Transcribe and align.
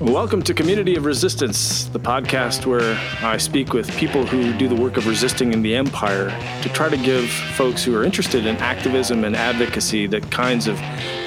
Welcome 0.00 0.42
to 0.42 0.54
Community 0.54 0.94
of 0.94 1.06
Resistance, 1.06 1.86
the 1.86 1.98
podcast 1.98 2.66
where 2.66 2.96
I 3.20 3.36
speak 3.36 3.72
with 3.72 3.90
people 3.96 4.24
who 4.24 4.56
do 4.56 4.68
the 4.68 4.76
work 4.76 4.96
of 4.96 5.08
resisting 5.08 5.52
in 5.52 5.60
the 5.60 5.74
empire 5.74 6.30
to 6.62 6.68
try 6.68 6.88
to 6.88 6.96
give 6.96 7.28
folks 7.28 7.82
who 7.82 7.96
are 7.96 8.04
interested 8.04 8.46
in 8.46 8.56
activism 8.58 9.24
and 9.24 9.34
advocacy 9.34 10.06
the 10.06 10.20
kinds 10.20 10.68
of 10.68 10.76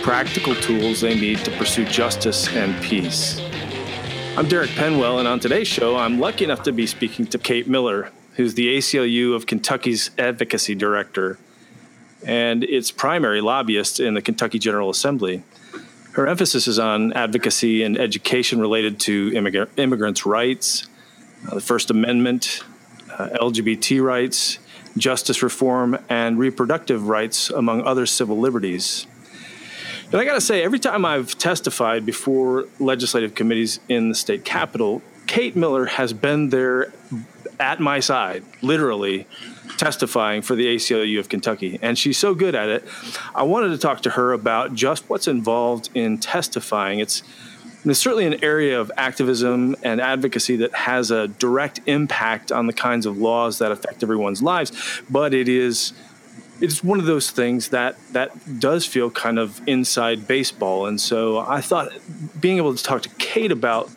practical 0.03 0.55
tools 0.55 1.01
they 1.01 1.19
need 1.19 1.39
to 1.39 1.51
pursue 1.57 1.83
justice 1.83 2.47
and 2.55 2.81
peace. 2.81 3.41
I'm 4.37 4.47
Derek 4.47 4.69
Penwell, 4.69 5.19
and 5.19 5.27
on 5.27 5.41
today's 5.41 5.67
show, 5.67 5.97
I'm 5.97 6.21
lucky 6.21 6.45
enough 6.45 6.63
to 6.63 6.71
be 6.71 6.87
speaking 6.87 7.25
to 7.27 7.37
Kate 7.37 7.67
Miller, 7.67 8.09
who's 8.35 8.53
the 8.53 8.77
ACLU 8.77 9.35
of 9.35 9.47
Kentucky's 9.47 10.11
advocacy 10.17 10.75
director 10.75 11.37
and 12.25 12.63
its 12.63 12.89
primary 12.89 13.41
lobbyist 13.41 13.99
in 13.99 14.13
the 14.13 14.21
Kentucky 14.21 14.59
General 14.59 14.89
Assembly. 14.89 15.43
Her 16.13 16.27
emphasis 16.27 16.67
is 16.67 16.77
on 16.77 17.13
advocacy 17.13 17.83
and 17.83 17.97
education 17.97 18.59
related 18.59 18.99
to 19.01 19.31
immigrant, 19.33 19.71
immigrants' 19.77 20.25
rights, 20.25 20.87
uh, 21.47 21.55
the 21.55 21.61
First 21.61 21.89
Amendment, 21.89 22.63
uh, 23.17 23.29
LGBT 23.41 24.03
rights, 24.03 24.59
justice 24.97 25.41
reform, 25.41 25.97
and 26.09 26.37
reproductive 26.37 27.07
rights, 27.07 27.49
among 27.49 27.83
other 27.83 28.05
civil 28.05 28.37
liberties. 28.37 29.07
And 30.11 30.19
I 30.19 30.25
got 30.25 30.33
to 30.33 30.41
say, 30.41 30.61
every 30.61 30.79
time 30.79 31.05
I've 31.05 31.37
testified 31.37 32.05
before 32.05 32.67
legislative 32.79 33.33
committees 33.33 33.79
in 33.87 34.09
the 34.09 34.15
state 34.15 34.43
capitol, 34.43 35.01
Kate 35.27 35.55
Miller 35.55 35.85
has 35.85 36.11
been 36.11 36.49
there 36.49 36.91
at 37.61 37.79
my 37.79 37.99
side, 37.99 38.43
literally, 38.61 39.27
testifying 39.77 40.41
for 40.41 40.55
the 40.55 40.75
ACLU 40.75 41.19
of 41.19 41.29
Kentucky, 41.29 41.79
and 41.81 41.97
she's 41.97 42.17
so 42.17 42.33
good 42.33 42.55
at 42.55 42.67
it. 42.69 42.83
I 43.33 43.43
wanted 43.43 43.69
to 43.69 43.77
talk 43.77 44.01
to 44.01 44.09
her 44.11 44.33
about 44.33 44.73
just 44.73 45.09
what's 45.09 45.27
involved 45.27 45.89
in 45.93 46.17
testifying. 46.17 46.99
It's, 46.99 47.23
it's 47.85 47.99
certainly 47.99 48.25
an 48.25 48.43
area 48.43 48.79
of 48.79 48.91
activism 48.97 49.75
and 49.83 50.01
advocacy 50.01 50.57
that 50.57 50.73
has 50.73 51.11
a 51.11 51.27
direct 51.27 51.79
impact 51.85 52.51
on 52.51 52.67
the 52.67 52.73
kinds 52.73 53.05
of 53.05 53.17
laws 53.17 53.59
that 53.59 53.71
affect 53.71 54.03
everyone's 54.03 54.41
lives, 54.41 54.71
but 55.09 55.33
it 55.33 55.47
is 55.47 55.93
it's 56.59 56.83
one 56.83 56.99
of 56.99 57.07
those 57.07 57.31
things 57.31 57.69
that 57.69 57.95
that 58.13 58.59
does 58.59 58.85
feel 58.85 59.09
kind 59.09 59.39
of 59.39 59.59
inside 59.67 60.27
baseball 60.27 60.85
and 60.85 61.01
so 61.01 61.39
i 61.39 61.59
thought 61.59 61.91
being 62.39 62.57
able 62.57 62.75
to 62.75 62.83
talk 62.83 63.01
to 63.01 63.09
kate 63.17 63.51
about 63.51 63.89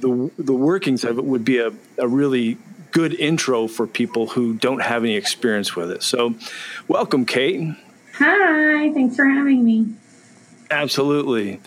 the 0.00 0.30
the 0.38 0.54
workings 0.54 1.04
of 1.04 1.18
it 1.18 1.24
would 1.24 1.44
be 1.44 1.58
a, 1.58 1.72
a 1.98 2.08
really 2.08 2.58
good 2.92 3.14
intro 3.14 3.66
for 3.66 3.86
people 3.86 4.28
who 4.28 4.54
don't 4.54 4.80
have 4.80 5.04
any 5.04 5.16
experience 5.16 5.76
with 5.76 5.90
it. 5.90 6.02
So, 6.02 6.34
welcome, 6.88 7.26
Kate. 7.26 7.76
Hi, 8.14 8.90
thanks 8.92 9.16
for 9.16 9.26
having 9.26 9.64
me. 9.64 9.92
Absolutely. 10.70 11.60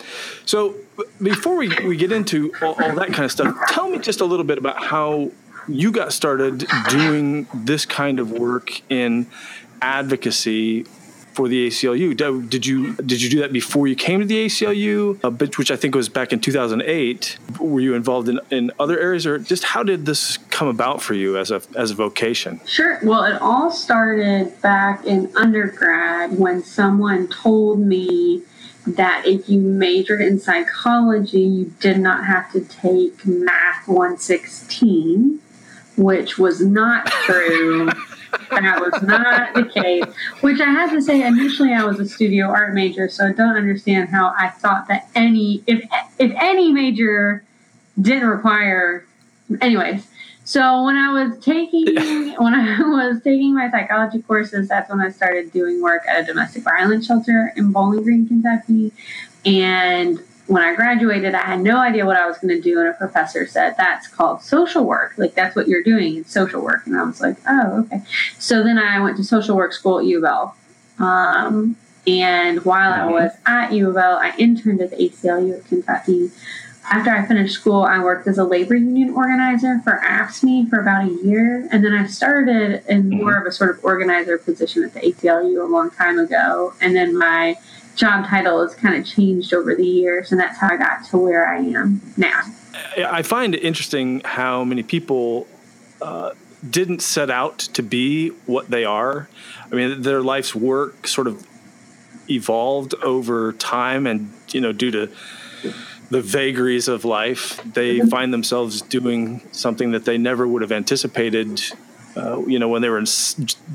So, 0.44 0.74
before 1.22 1.56
we, 1.56 1.68
we 1.86 1.96
get 1.96 2.10
into 2.12 2.52
all, 2.60 2.74
all 2.82 2.94
that 2.96 3.12
kind 3.12 3.24
of 3.24 3.30
stuff, 3.30 3.54
tell 3.68 3.88
me 3.88 3.98
just 3.98 4.20
a 4.20 4.24
little 4.24 4.44
bit 4.44 4.58
about 4.58 4.82
how 4.82 5.30
you 5.68 5.92
got 5.92 6.12
started 6.12 6.66
doing 6.88 7.46
this 7.54 7.86
kind 7.86 8.18
of 8.18 8.32
work 8.32 8.82
in 8.90 9.26
advocacy 9.80 10.86
for 11.32 11.48
the 11.48 11.68
ACLU. 11.68 12.48
Did 12.48 12.66
you 12.66 12.94
did 12.96 13.22
you 13.22 13.30
do 13.30 13.40
that 13.40 13.52
before 13.52 13.86
you 13.86 13.94
came 13.94 14.20
to 14.20 14.26
the 14.26 14.46
ACLU, 14.46 15.20
uh, 15.24 15.30
which 15.56 15.70
I 15.70 15.76
think 15.76 15.94
was 15.94 16.08
back 16.08 16.32
in 16.32 16.40
2008? 16.40 17.38
Were 17.58 17.80
you 17.80 17.94
involved 17.94 18.28
in, 18.28 18.40
in 18.50 18.70
other 18.78 18.98
areas, 18.98 19.26
or 19.26 19.38
just 19.38 19.64
how 19.64 19.82
did 19.82 20.06
this 20.06 20.38
come 20.50 20.68
about 20.68 21.02
for 21.02 21.14
you 21.14 21.38
as 21.38 21.50
a 21.50 21.62
as 21.76 21.90
a 21.90 21.94
vocation? 21.94 22.60
Sure. 22.66 22.98
Well, 23.02 23.24
it 23.24 23.40
all 23.40 23.70
started 23.70 24.60
back 24.60 25.04
in 25.04 25.30
undergrad 25.36 26.38
when 26.38 26.62
someone 26.62 27.28
told 27.28 27.80
me 27.80 28.42
that 28.86 29.26
if 29.26 29.48
you 29.48 29.60
majored 29.60 30.20
in 30.20 30.38
psychology, 30.38 31.40
you 31.40 31.74
did 31.80 31.98
not 31.98 32.24
have 32.24 32.50
to 32.52 32.60
take 32.60 33.26
Math 33.26 33.86
116, 33.86 35.40
which 35.96 36.38
was 36.38 36.60
not 36.60 37.06
true. 37.06 37.90
that 38.50 38.80
was 38.80 39.02
not 39.02 39.54
the 39.54 39.64
case. 39.64 40.04
Which 40.40 40.60
I 40.60 40.70
have 40.70 40.90
to 40.90 41.02
say, 41.02 41.22
initially 41.22 41.72
I 41.72 41.84
was 41.84 41.98
a 42.00 42.08
studio 42.08 42.46
art 42.46 42.74
major, 42.74 43.08
so 43.08 43.26
I 43.26 43.32
don't 43.32 43.56
understand 43.56 44.08
how 44.08 44.34
I 44.38 44.48
thought 44.48 44.88
that 44.88 45.08
any 45.14 45.62
if 45.66 45.84
if 46.18 46.32
any 46.40 46.72
major 46.72 47.44
didn't 48.00 48.28
require. 48.28 49.06
Anyways, 49.60 50.06
so 50.44 50.84
when 50.84 50.96
I 50.96 51.12
was 51.12 51.38
taking 51.44 51.86
when 52.38 52.54
I 52.54 52.80
was 52.80 53.22
taking 53.22 53.54
my 53.54 53.70
psychology 53.70 54.22
courses, 54.22 54.68
that's 54.68 54.90
when 54.90 55.00
I 55.00 55.10
started 55.10 55.52
doing 55.52 55.80
work 55.82 56.02
at 56.08 56.20
a 56.20 56.24
domestic 56.24 56.64
violence 56.64 57.06
shelter 57.06 57.52
in 57.56 57.72
Bowling 57.72 58.02
Green, 58.02 58.26
Kentucky, 58.26 58.92
and 59.44 60.20
when 60.50 60.64
I 60.64 60.74
graduated, 60.74 61.32
I 61.32 61.42
had 61.42 61.60
no 61.60 61.78
idea 61.78 62.04
what 62.04 62.16
I 62.16 62.26
was 62.26 62.36
going 62.38 62.54
to 62.56 62.60
do. 62.60 62.80
And 62.80 62.88
a 62.88 62.92
professor 62.92 63.46
said, 63.46 63.76
That's 63.76 64.08
called 64.08 64.42
social 64.42 64.84
work. 64.84 65.14
Like, 65.16 65.36
that's 65.36 65.54
what 65.54 65.68
you're 65.68 65.84
doing. 65.84 66.16
It's 66.16 66.32
social 66.32 66.60
work. 66.60 66.86
And 66.86 66.96
I 66.96 67.04
was 67.04 67.20
like, 67.20 67.36
Oh, 67.48 67.82
okay. 67.84 68.02
So 68.40 68.64
then 68.64 68.76
I 68.76 69.00
went 69.00 69.16
to 69.18 69.24
social 69.24 69.54
work 69.56 69.72
school 69.72 70.00
at 70.00 70.06
U 70.06 70.18
of 70.18 70.24
L. 70.24 70.56
Um, 70.98 71.76
and 72.04 72.64
while 72.64 72.92
I 72.92 73.06
was 73.06 73.30
at 73.46 73.72
U 73.72 73.90
of 73.90 73.96
L, 73.96 74.16
I 74.16 74.34
interned 74.38 74.80
at 74.80 74.90
the 74.90 74.96
ACLU 74.96 75.56
at 75.56 75.66
Kentucky. 75.66 76.32
After 76.90 77.10
I 77.10 77.24
finished 77.24 77.54
school, 77.54 77.84
I 77.84 78.02
worked 78.02 78.26
as 78.26 78.36
a 78.36 78.42
labor 78.42 78.74
union 78.74 79.10
organizer 79.10 79.78
for 79.84 80.00
AFSCME 80.04 80.68
for 80.68 80.80
about 80.80 81.04
a 81.04 81.12
year. 81.24 81.68
And 81.70 81.84
then 81.84 81.92
I 81.92 82.08
started 82.08 82.82
in 82.88 83.08
more 83.08 83.36
of 83.36 83.46
a 83.46 83.52
sort 83.52 83.70
of 83.70 83.84
organizer 83.84 84.36
position 84.36 84.82
at 84.82 84.94
the 84.94 85.00
ACLU 85.00 85.62
a 85.62 85.70
long 85.70 85.92
time 85.92 86.18
ago. 86.18 86.74
And 86.80 86.96
then 86.96 87.16
my 87.16 87.56
job 88.00 88.26
title 88.26 88.62
has 88.62 88.74
kind 88.74 88.96
of 88.96 89.06
changed 89.06 89.52
over 89.52 89.74
the 89.74 89.86
years, 89.86 90.32
and 90.32 90.40
that's 90.40 90.58
how 90.58 90.68
I 90.70 90.78
got 90.78 91.04
to 91.10 91.18
where 91.18 91.46
I 91.46 91.58
am 91.58 92.00
now. 92.16 92.40
I 92.96 93.22
find 93.22 93.54
it 93.54 93.62
interesting 93.62 94.22
how 94.24 94.64
many 94.64 94.82
people 94.82 95.46
uh, 96.00 96.32
didn't 96.68 97.02
set 97.02 97.30
out 97.30 97.58
to 97.58 97.82
be 97.82 98.30
what 98.46 98.70
they 98.70 98.84
are. 98.84 99.28
I 99.70 99.74
mean, 99.74 100.00
their 100.00 100.22
life's 100.22 100.54
work 100.54 101.06
sort 101.06 101.26
of 101.26 101.46
evolved 102.28 102.94
over 103.02 103.52
time, 103.52 104.06
and 104.06 104.32
you 104.48 104.62
know, 104.62 104.72
due 104.72 104.90
to 104.92 105.12
the 106.10 106.22
vagaries 106.22 106.88
of 106.88 107.04
life, 107.04 107.62
they 107.74 107.98
mm-hmm. 107.98 108.08
find 108.08 108.32
themselves 108.32 108.80
doing 108.80 109.42
something 109.52 109.92
that 109.92 110.06
they 110.06 110.16
never 110.16 110.48
would 110.48 110.62
have 110.62 110.72
anticipated 110.72 111.62
uh, 112.20 112.42
you 112.46 112.58
know, 112.58 112.68
when 112.68 112.82
they 112.82 112.88
were 112.88 112.98
in 112.98 113.06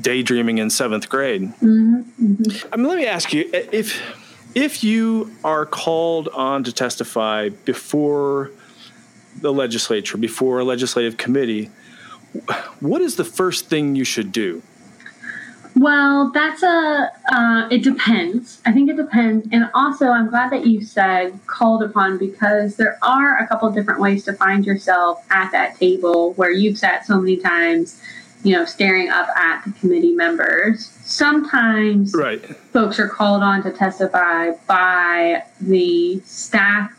daydreaming 0.00 0.58
in 0.58 0.70
seventh 0.70 1.08
grade. 1.08 1.42
Mm-hmm, 1.42 1.96
mm-hmm. 2.24 2.68
I 2.72 2.76
mean, 2.76 2.86
let 2.86 2.98
me 2.98 3.06
ask 3.06 3.32
you 3.32 3.48
if 3.52 4.00
if 4.54 4.84
you 4.84 5.34
are 5.44 5.66
called 5.66 6.28
on 6.28 6.64
to 6.64 6.72
testify 6.72 7.50
before 7.64 8.50
the 9.40 9.52
legislature, 9.52 10.16
before 10.16 10.60
a 10.60 10.64
legislative 10.64 11.16
committee, 11.16 11.70
what 12.80 13.02
is 13.02 13.16
the 13.16 13.24
first 13.24 13.68
thing 13.68 13.94
you 13.94 14.04
should 14.04 14.32
do? 14.32 14.62
Well, 15.74 16.30
that's 16.32 16.62
a. 16.62 17.12
Uh, 17.30 17.68
it 17.70 17.82
depends. 17.82 18.62
I 18.64 18.72
think 18.72 18.88
it 18.88 18.96
depends, 18.96 19.46
and 19.52 19.68
also 19.74 20.06
I'm 20.06 20.30
glad 20.30 20.50
that 20.52 20.66
you 20.66 20.82
said 20.82 21.38
called 21.46 21.82
upon 21.82 22.16
because 22.16 22.76
there 22.76 22.98
are 23.02 23.36
a 23.38 23.46
couple 23.46 23.70
different 23.70 24.00
ways 24.00 24.24
to 24.24 24.32
find 24.32 24.64
yourself 24.64 25.22
at 25.30 25.52
that 25.52 25.76
table 25.76 26.32
where 26.34 26.50
you've 26.50 26.78
sat 26.78 27.04
so 27.04 27.20
many 27.20 27.36
times 27.36 28.00
you 28.46 28.52
know, 28.52 28.64
staring 28.64 29.08
up 29.08 29.28
at 29.36 29.64
the 29.64 29.72
committee 29.72 30.12
members. 30.12 30.86
Sometimes 31.02 32.14
right. 32.14 32.40
folks 32.72 33.00
are 33.00 33.08
called 33.08 33.42
on 33.42 33.64
to 33.64 33.72
testify 33.72 34.52
by 34.68 35.42
the 35.60 36.20
staff 36.20 36.92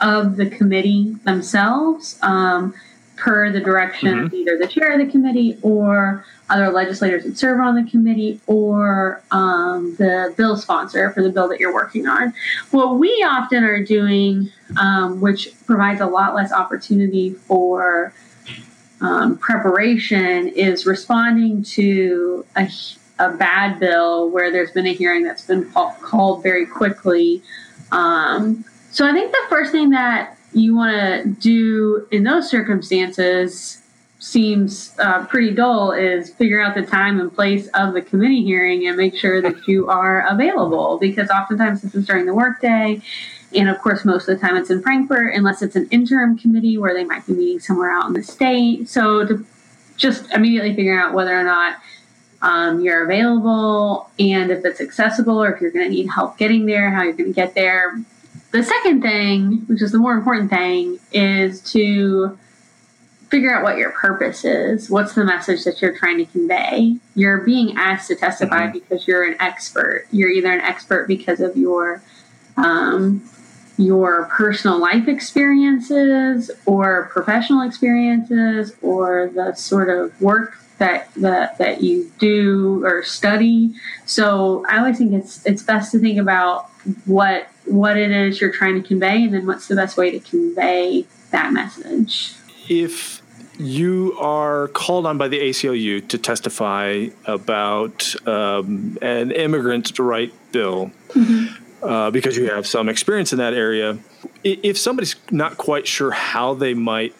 of 0.00 0.36
the 0.36 0.50
committee 0.50 1.14
themselves, 1.22 2.18
um, 2.22 2.74
per 3.14 3.52
the 3.52 3.60
direction 3.60 4.12
mm-hmm. 4.12 4.26
of 4.26 4.34
either 4.34 4.58
the 4.58 4.66
chair 4.66 4.90
of 4.90 4.98
the 4.98 5.08
committee 5.08 5.56
or 5.62 6.24
other 6.50 6.70
legislators 6.70 7.22
that 7.22 7.38
serve 7.38 7.60
on 7.60 7.76
the 7.76 7.88
committee 7.88 8.40
or 8.48 9.22
um, 9.30 9.94
the 10.00 10.34
bill 10.36 10.56
sponsor 10.56 11.12
for 11.12 11.22
the 11.22 11.30
bill 11.30 11.48
that 11.48 11.60
you're 11.60 11.72
working 11.72 12.08
on. 12.08 12.34
What 12.72 12.98
we 12.98 13.08
often 13.24 13.62
are 13.62 13.84
doing, 13.84 14.50
um, 14.76 15.20
which 15.20 15.50
provides 15.64 16.00
a 16.00 16.06
lot 16.06 16.34
less 16.34 16.50
opportunity 16.50 17.34
for 17.34 18.12
um, 19.02 19.36
preparation 19.36 20.48
is 20.48 20.86
responding 20.86 21.64
to 21.64 22.46
a, 22.56 22.70
a, 23.18 23.30
bad 23.30 23.80
bill 23.80 24.30
where 24.30 24.52
there's 24.52 24.70
been 24.70 24.86
a 24.86 24.92
hearing 24.92 25.24
that's 25.24 25.44
been 25.44 25.70
called 25.72 26.42
very 26.42 26.64
quickly. 26.64 27.42
Um, 27.90 28.64
so 28.92 29.06
I 29.06 29.12
think 29.12 29.32
the 29.32 29.42
first 29.48 29.72
thing 29.72 29.90
that 29.90 30.38
you 30.52 30.76
want 30.76 30.92
to 30.92 31.28
do 31.40 32.06
in 32.12 32.22
those 32.22 32.48
circumstances 32.48 33.82
seems 34.20 34.94
uh, 35.00 35.26
pretty 35.26 35.52
dull 35.52 35.90
is 35.90 36.30
figure 36.30 36.60
out 36.60 36.76
the 36.76 36.82
time 36.82 37.18
and 37.18 37.34
place 37.34 37.66
of 37.74 37.94
the 37.94 38.02
committee 38.02 38.44
hearing 38.44 38.86
and 38.86 38.96
make 38.96 39.16
sure 39.16 39.42
that 39.42 39.66
you 39.66 39.88
are 39.88 40.24
available 40.28 40.96
because 40.98 41.28
oftentimes 41.28 41.82
this 41.82 41.92
is 41.96 42.06
during 42.06 42.24
the 42.24 42.34
workday 42.34 43.02
and 43.54 43.68
of 43.68 43.78
course, 43.80 44.04
most 44.04 44.28
of 44.28 44.38
the 44.38 44.46
time 44.46 44.56
it's 44.56 44.70
in 44.70 44.82
Frankfort, 44.82 45.34
unless 45.34 45.62
it's 45.62 45.76
an 45.76 45.88
interim 45.90 46.38
committee 46.38 46.78
where 46.78 46.94
they 46.94 47.04
might 47.04 47.26
be 47.26 47.32
meeting 47.32 47.60
somewhere 47.60 47.90
out 47.90 48.06
in 48.06 48.12
the 48.12 48.22
state. 48.22 48.88
So 48.88 49.26
to 49.26 49.46
just 49.96 50.30
immediately 50.32 50.74
figure 50.74 50.98
out 50.98 51.14
whether 51.14 51.38
or 51.38 51.44
not 51.44 51.76
um, 52.42 52.80
you're 52.80 53.04
available 53.04 54.10
and 54.18 54.50
if 54.50 54.64
it's 54.64 54.80
accessible 54.80 55.42
or 55.42 55.52
if 55.52 55.60
you're 55.60 55.70
going 55.70 55.84
to 55.84 55.90
need 55.90 56.08
help 56.08 56.36
getting 56.38 56.66
there, 56.66 56.90
how 56.90 57.02
you're 57.02 57.12
going 57.12 57.30
to 57.30 57.34
get 57.34 57.54
there. 57.54 58.02
the 58.50 58.62
second 58.62 59.02
thing, 59.02 59.64
which 59.66 59.80
is 59.80 59.92
the 59.92 59.98
more 59.98 60.14
important 60.14 60.50
thing, 60.50 60.98
is 61.12 61.60
to 61.72 62.38
figure 63.32 63.54
out 63.54 63.62
what 63.62 63.78
your 63.78 63.92
purpose 63.92 64.44
is. 64.44 64.90
What's 64.90 65.14
the 65.14 65.24
message 65.24 65.64
that 65.64 65.80
you're 65.80 65.96
trying 65.96 66.18
to 66.18 66.26
convey? 66.26 66.96
You're 67.14 67.38
being 67.38 67.76
asked 67.78 68.08
to 68.08 68.16
testify 68.16 68.66
mm-hmm. 68.66 68.72
because 68.72 69.06
you're 69.06 69.24
an 69.24 69.36
expert. 69.40 70.06
You're 70.10 70.28
either 70.28 70.52
an 70.52 70.60
expert 70.60 71.08
because 71.08 71.40
of 71.40 71.56
your 71.56 72.02
um, 72.58 73.26
your 73.78 74.26
personal 74.26 74.78
life 74.78 75.08
experiences 75.08 76.50
or 76.66 77.08
professional 77.12 77.62
experiences 77.62 78.76
or 78.82 79.30
the 79.34 79.54
sort 79.54 79.88
of 79.88 80.20
work 80.20 80.58
that 80.78 81.12
that 81.14 81.58
that 81.58 81.82
you 81.82 82.10
do 82.18 82.84
or 82.84 83.02
study. 83.02 83.74
So 84.04 84.64
I 84.68 84.78
always 84.78 84.98
think 84.98 85.12
it's 85.12 85.44
it's 85.46 85.62
best 85.62 85.92
to 85.92 85.98
think 85.98 86.18
about 86.18 86.68
what 87.04 87.48
what 87.64 87.96
it 87.96 88.10
is 88.10 88.40
you're 88.40 88.52
trying 88.52 88.80
to 88.80 88.86
convey 88.86 89.24
and 89.24 89.34
then 89.34 89.46
what's 89.46 89.68
the 89.68 89.76
best 89.76 89.96
way 89.96 90.10
to 90.10 90.18
convey 90.18 91.06
that 91.30 91.52
message. 91.52 92.34
If 92.68 93.22
you 93.58 94.16
are 94.18 94.68
called 94.68 95.06
on 95.06 95.18
by 95.18 95.28
the 95.28 95.38
ACLU 95.38 96.08
to 96.08 96.18
testify 96.18 97.06
about 97.26 98.14
um, 98.26 98.98
an 99.02 99.30
immigrant 99.30 99.98
right 99.98 100.32
bill 100.52 100.90
mm-hmm. 101.10 101.61
Uh, 101.82 102.10
because 102.10 102.36
you 102.36 102.50
have 102.50 102.66
some 102.66 102.88
experience 102.88 103.32
in 103.32 103.38
that 103.38 103.54
area. 103.54 103.98
If 104.44 104.78
somebody's 104.78 105.16
not 105.30 105.56
quite 105.56 105.86
sure 105.86 106.10
how 106.10 106.54
they 106.54 106.74
might, 106.74 107.14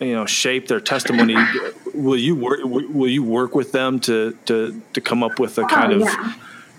you 0.00 0.14
know, 0.14 0.26
shape 0.26 0.68
their 0.68 0.80
testimony, 0.80 1.36
will 1.94 2.16
you 2.18 2.34
work? 2.34 2.60
Will 2.64 3.08
you 3.08 3.22
work 3.22 3.54
with 3.54 3.72
them 3.72 4.00
to 4.00 4.36
to 4.46 4.80
to 4.92 5.00
come 5.00 5.22
up 5.22 5.38
with 5.38 5.58
a 5.58 5.64
kind 5.64 5.92
oh, 5.92 5.96
of 5.96 6.02
yeah 6.02 6.34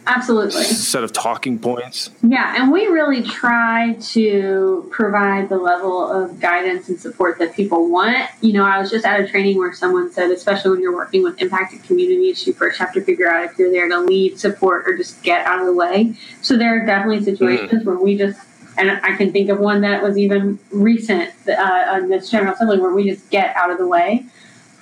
Absolutely. 0.07 0.63
Set 0.63 1.03
of 1.03 1.13
talking 1.13 1.59
points. 1.59 2.09
Yeah, 2.23 2.55
and 2.57 2.71
we 2.71 2.87
really 2.87 3.21
try 3.23 3.93
to 3.93 4.87
provide 4.91 5.49
the 5.49 5.57
level 5.57 6.09
of 6.11 6.39
guidance 6.39 6.89
and 6.89 6.99
support 6.99 7.37
that 7.39 7.55
people 7.55 7.89
want. 7.89 8.29
You 8.41 8.53
know, 8.53 8.65
I 8.65 8.79
was 8.79 8.89
just 8.89 9.05
at 9.05 9.19
a 9.19 9.27
training 9.27 9.57
where 9.57 9.73
someone 9.73 10.11
said, 10.11 10.31
especially 10.31 10.71
when 10.71 10.81
you're 10.81 10.95
working 10.95 11.23
with 11.23 11.39
impacted 11.41 11.83
communities, 11.83 12.45
you 12.47 12.53
first 12.53 12.79
have 12.79 12.93
to 12.93 13.01
figure 13.01 13.29
out 13.29 13.45
if 13.45 13.57
you're 13.59 13.71
there 13.71 13.87
to 13.89 13.99
lead, 13.99 14.39
support, 14.39 14.87
or 14.87 14.97
just 14.97 15.21
get 15.23 15.45
out 15.45 15.59
of 15.59 15.67
the 15.67 15.73
way. 15.73 16.15
So 16.41 16.57
there 16.57 16.81
are 16.81 16.85
definitely 16.85 17.23
situations 17.23 17.83
mm. 17.83 17.85
where 17.85 17.97
we 17.97 18.17
just 18.17 18.39
and 18.77 18.89
I 18.89 19.15
can 19.17 19.31
think 19.31 19.49
of 19.49 19.59
one 19.59 19.81
that 19.81 20.01
was 20.01 20.17
even 20.17 20.57
recent 20.71 21.33
uh, 21.47 21.87
on 21.89 22.09
this 22.09 22.29
General 22.29 22.53
Assembly 22.53 22.79
where 22.79 22.93
we 22.93 23.09
just 23.09 23.29
get 23.29 23.55
out 23.55 23.69
of 23.69 23.77
the 23.77 23.87
way. 23.87 24.25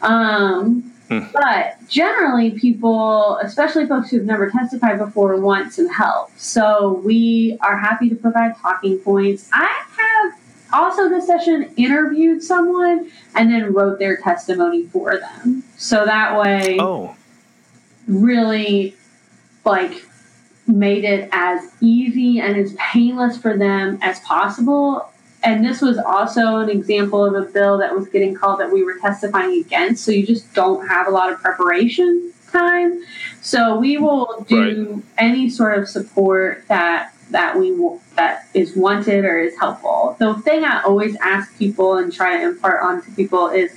Um, 0.02 0.94
Hmm. 1.10 1.22
But 1.34 1.78
generally, 1.88 2.52
people, 2.52 3.38
especially 3.42 3.88
folks 3.88 4.12
who've 4.12 4.26
never 4.26 4.50
testified 4.52 5.00
before, 5.00 5.40
want 5.42 5.74
some 5.74 5.90
help. 5.90 6.30
So 6.38 7.02
we 7.04 7.58
are 7.62 7.78
happy 7.78 8.10
to 8.10 8.16
provide 8.16 8.56
talking 8.58 9.00
points. 9.00 9.50
I 9.52 9.84
have 9.98 10.40
also 10.72 11.10
this 11.10 11.26
session 11.26 11.74
interviewed 11.78 12.44
someone 12.44 13.10
and 13.36 13.52
then 13.52 13.74
wrote 13.74 13.98
their 13.98 14.18
testimony 14.18 14.86
for 14.86 15.18
them. 15.18 15.64
So 15.78 16.06
that 16.06 16.40
way, 16.40 16.78
oh, 16.80 17.16
really, 18.08 18.96
like 19.66 20.06
made 20.68 21.04
it 21.04 21.28
as 21.32 21.72
easy 21.82 22.40
and 22.40 22.56
as 22.56 22.74
painless 22.74 23.36
for 23.36 23.58
them 23.58 23.98
as 24.04 24.20
possible 24.20 25.12
and 25.44 25.64
this 25.64 25.82
was 25.82 25.98
also 25.98 26.58
an 26.58 26.70
example 26.70 27.26
of 27.26 27.34
a 27.34 27.50
bill 27.50 27.78
that 27.78 27.96
was 27.96 28.08
getting 28.10 28.36
called 28.36 28.60
that 28.60 28.72
we 28.72 28.84
were 28.84 28.98
testifying 29.00 29.62
against. 29.62 30.04
So 30.04 30.12
you 30.12 30.26
just 30.26 30.54
don't 30.54 30.88
have 30.88 31.08
a 31.08 31.12
lot 31.12 31.32
of 31.32 31.40
preparation 31.40 32.34
time. 32.52 33.02
So 33.42 33.80
we 33.80 33.98
will 33.98 34.46
do 34.48 34.94
right. 34.94 35.04
any 35.18 35.50
sort 35.50 35.78
of 35.78 35.88
support 35.88 36.66
that 36.68 37.14
that 37.30 37.58
we 37.58 37.78
that 38.16 38.48
is 38.54 38.76
wanted 38.76 39.24
or 39.24 39.40
is 39.40 39.58
helpful. 39.58 40.18
The 40.20 40.34
thing 40.36 40.64
I 40.66 40.82
always 40.82 41.16
ask 41.18 41.58
people 41.58 41.98
and 41.98 42.12
try 42.12 42.38
to 42.38 42.44
impart 42.44 42.82
onto 42.82 43.14
people 43.16 43.48
is 43.50 43.72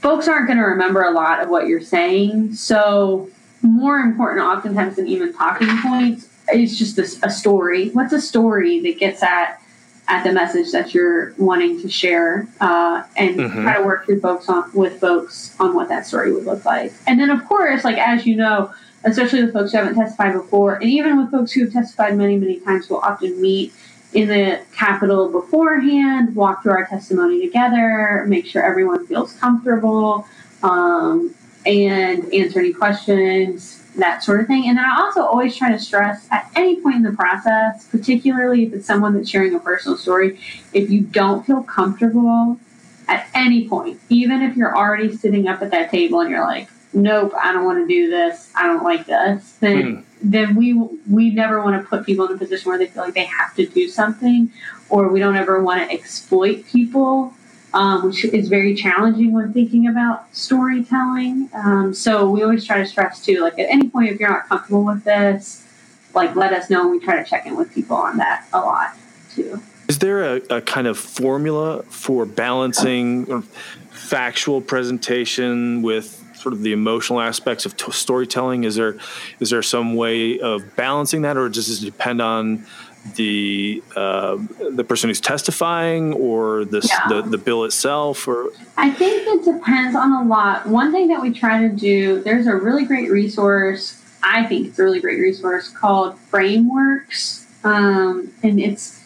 folks 0.00 0.28
aren't 0.28 0.46
going 0.46 0.58
to 0.58 0.64
remember 0.64 1.02
a 1.02 1.10
lot 1.10 1.42
of 1.42 1.50
what 1.50 1.66
you're 1.66 1.80
saying. 1.80 2.54
So 2.54 3.28
more 3.62 3.98
important 3.98 4.40
oftentimes 4.46 4.96
than 4.96 5.08
even 5.08 5.32
talking 5.34 5.68
points 5.82 6.28
is 6.54 6.78
just 6.78 6.96
a, 6.96 7.26
a 7.26 7.30
story. 7.30 7.90
What's 7.90 8.12
a 8.12 8.20
story 8.20 8.80
that 8.80 8.98
gets 8.98 9.22
at 9.22 9.60
at 10.08 10.24
the 10.24 10.32
message 10.32 10.72
that 10.72 10.94
you're 10.94 11.34
wanting 11.36 11.80
to 11.82 11.88
share 11.88 12.48
uh, 12.60 13.02
and 13.16 13.36
mm-hmm. 13.36 13.62
try 13.62 13.76
to 13.76 13.84
work 13.84 14.06
through 14.06 14.20
folks 14.20 14.48
on 14.48 14.72
with 14.72 14.98
folks 15.00 15.54
on 15.60 15.74
what 15.74 15.88
that 15.88 16.06
story 16.06 16.32
would 16.32 16.44
look 16.44 16.64
like 16.64 16.92
and 17.06 17.20
then 17.20 17.30
of 17.30 17.44
course 17.46 17.84
like 17.84 17.98
as 17.98 18.26
you 18.26 18.34
know 18.34 18.72
especially 19.04 19.44
with 19.44 19.52
folks 19.52 19.70
who 19.72 19.78
haven't 19.78 19.94
testified 19.94 20.32
before 20.32 20.74
and 20.76 20.90
even 20.90 21.18
with 21.18 21.30
folks 21.30 21.52
who 21.52 21.64
have 21.64 21.72
testified 21.72 22.16
many 22.16 22.36
many 22.36 22.58
times 22.60 22.88
we'll 22.88 23.00
often 23.00 23.40
meet 23.40 23.72
in 24.14 24.28
the 24.28 24.58
capitol 24.74 25.28
beforehand 25.28 26.34
walk 26.34 26.62
through 26.62 26.72
our 26.72 26.86
testimony 26.86 27.40
together 27.42 28.24
make 28.26 28.46
sure 28.46 28.62
everyone 28.62 29.06
feels 29.06 29.34
comfortable 29.34 30.26
um, 30.62 31.34
and 31.66 32.32
answer 32.32 32.58
any 32.60 32.72
questions 32.72 33.84
that 33.98 34.24
sort 34.24 34.40
of 34.40 34.46
thing. 34.46 34.68
And 34.68 34.78
then 34.78 34.84
I 34.84 34.96
also 34.98 35.22
always 35.22 35.56
try 35.56 35.70
to 35.70 35.78
stress 35.78 36.26
at 36.30 36.50
any 36.56 36.80
point 36.80 36.96
in 36.96 37.02
the 37.02 37.12
process, 37.12 37.86
particularly 37.86 38.64
if 38.64 38.72
it's 38.72 38.86
someone 38.86 39.14
that's 39.14 39.28
sharing 39.28 39.54
a 39.54 39.60
personal 39.60 39.96
story, 39.96 40.38
if 40.72 40.90
you 40.90 41.02
don't 41.02 41.44
feel 41.46 41.62
comfortable 41.62 42.58
at 43.06 43.28
any 43.34 43.68
point, 43.68 44.00
even 44.08 44.42
if 44.42 44.56
you're 44.56 44.76
already 44.76 45.14
sitting 45.16 45.48
up 45.48 45.62
at 45.62 45.70
that 45.70 45.90
table 45.90 46.20
and 46.20 46.30
you're 46.30 46.44
like, 46.44 46.68
nope, 46.92 47.32
I 47.40 47.52
don't 47.52 47.64
want 47.64 47.78
to 47.78 47.86
do 47.86 48.10
this, 48.10 48.50
I 48.54 48.66
don't 48.66 48.82
like 48.82 49.06
this, 49.06 49.52
then 49.60 49.82
mm. 49.82 50.04
then 50.22 50.56
we 50.56 50.74
we 51.10 51.30
never 51.30 51.62
want 51.62 51.80
to 51.80 51.88
put 51.88 52.04
people 52.04 52.26
in 52.26 52.34
a 52.34 52.38
position 52.38 52.68
where 52.68 52.78
they 52.78 52.86
feel 52.86 53.04
like 53.04 53.14
they 53.14 53.24
have 53.24 53.54
to 53.56 53.66
do 53.66 53.88
something, 53.88 54.50
or 54.88 55.08
we 55.08 55.20
don't 55.20 55.36
ever 55.36 55.62
want 55.62 55.82
to 55.82 55.94
exploit 55.94 56.66
people 56.66 57.34
um, 57.74 58.06
which 58.06 58.24
is 58.24 58.48
very 58.48 58.74
challenging 58.74 59.32
when 59.32 59.52
thinking 59.52 59.86
about 59.86 60.34
storytelling. 60.34 61.48
Um, 61.54 61.92
so 61.94 62.30
we 62.30 62.42
always 62.42 62.64
try 62.64 62.78
to 62.78 62.86
stress 62.86 63.24
too, 63.24 63.40
like 63.40 63.58
at 63.58 63.68
any 63.68 63.88
point 63.88 64.10
if 64.10 64.20
you're 64.20 64.30
not 64.30 64.48
comfortable 64.48 64.84
with 64.84 65.04
this, 65.04 65.66
like 66.14 66.34
let 66.34 66.52
us 66.52 66.70
know 66.70 66.82
and 66.82 66.90
we 66.90 67.00
try 67.00 67.22
to 67.22 67.28
check 67.28 67.46
in 67.46 67.56
with 67.56 67.72
people 67.74 67.96
on 67.96 68.16
that 68.18 68.46
a 68.52 68.60
lot 68.60 68.96
too. 69.34 69.60
Is 69.88 69.98
there 69.98 70.36
a, 70.36 70.42
a 70.50 70.60
kind 70.60 70.86
of 70.86 70.98
formula 70.98 71.82
for 71.84 72.26
balancing 72.26 73.42
factual 73.90 74.60
presentation 74.60 75.82
with 75.82 76.24
sort 76.34 76.52
of 76.52 76.62
the 76.62 76.72
emotional 76.72 77.20
aspects 77.20 77.66
of 77.66 77.76
t- 77.76 77.90
storytelling? 77.90 78.64
Is 78.64 78.76
there 78.76 78.96
is 79.40 79.50
there 79.50 79.62
some 79.62 79.94
way 79.94 80.38
of 80.40 80.76
balancing 80.76 81.22
that, 81.22 81.36
or 81.36 81.48
does 81.48 81.82
it 81.82 81.84
depend 81.84 82.20
on 82.20 82.66
the 83.14 83.82
uh, 83.96 84.36
the 84.70 84.84
person 84.84 85.08
who's 85.08 85.20
testifying 85.20 86.12
or 86.12 86.64
the, 86.64 86.86
yeah. 86.88 87.08
the, 87.08 87.22
the 87.22 87.38
bill 87.38 87.64
itself 87.64 88.28
or? 88.28 88.50
I 88.76 88.90
think 88.90 89.26
it 89.26 89.44
depends 89.44 89.96
on 89.96 90.12
a 90.12 90.28
lot. 90.28 90.66
One 90.66 90.92
thing 90.92 91.08
that 91.08 91.22
we 91.22 91.32
try 91.32 91.66
to 91.66 91.68
do 91.68 92.22
there's 92.22 92.46
a 92.46 92.54
really 92.54 92.84
great 92.84 93.10
resource 93.10 93.98
i 94.22 94.44
think 94.44 94.66
it's 94.66 94.78
a 94.78 94.84
really 94.84 95.00
great 95.00 95.20
resource 95.20 95.68
called 95.68 96.18
frameworks. 96.18 97.46
Um, 97.64 98.32
and 98.42 98.60
it's 98.60 99.02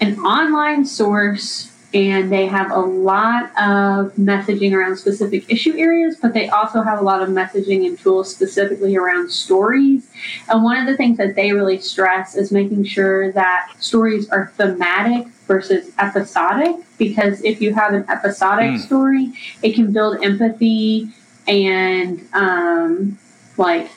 an 0.00 0.18
online 0.20 0.84
source 0.84 1.69
and 1.92 2.30
they 2.30 2.46
have 2.46 2.70
a 2.70 2.78
lot 2.78 3.44
of 3.58 4.14
messaging 4.14 4.72
around 4.72 4.96
specific 4.96 5.50
issue 5.50 5.74
areas, 5.76 6.16
but 6.20 6.32
they 6.32 6.48
also 6.48 6.82
have 6.82 7.00
a 7.00 7.02
lot 7.02 7.20
of 7.20 7.28
messaging 7.30 7.84
and 7.86 7.98
tools 7.98 8.32
specifically 8.32 8.96
around 8.96 9.30
stories. 9.30 10.08
And 10.48 10.62
one 10.62 10.76
of 10.76 10.86
the 10.86 10.96
things 10.96 11.18
that 11.18 11.34
they 11.34 11.52
really 11.52 11.78
stress 11.78 12.36
is 12.36 12.52
making 12.52 12.84
sure 12.84 13.32
that 13.32 13.72
stories 13.80 14.28
are 14.30 14.52
thematic 14.56 15.26
versus 15.48 15.90
episodic, 15.98 16.76
because 16.96 17.42
if 17.42 17.60
you 17.60 17.74
have 17.74 17.92
an 17.92 18.04
episodic 18.08 18.70
mm. 18.70 18.78
story, 18.78 19.32
it 19.62 19.74
can 19.74 19.92
build 19.92 20.22
empathy 20.22 21.08
and 21.48 22.24
um, 22.32 23.18
like 23.56 23.90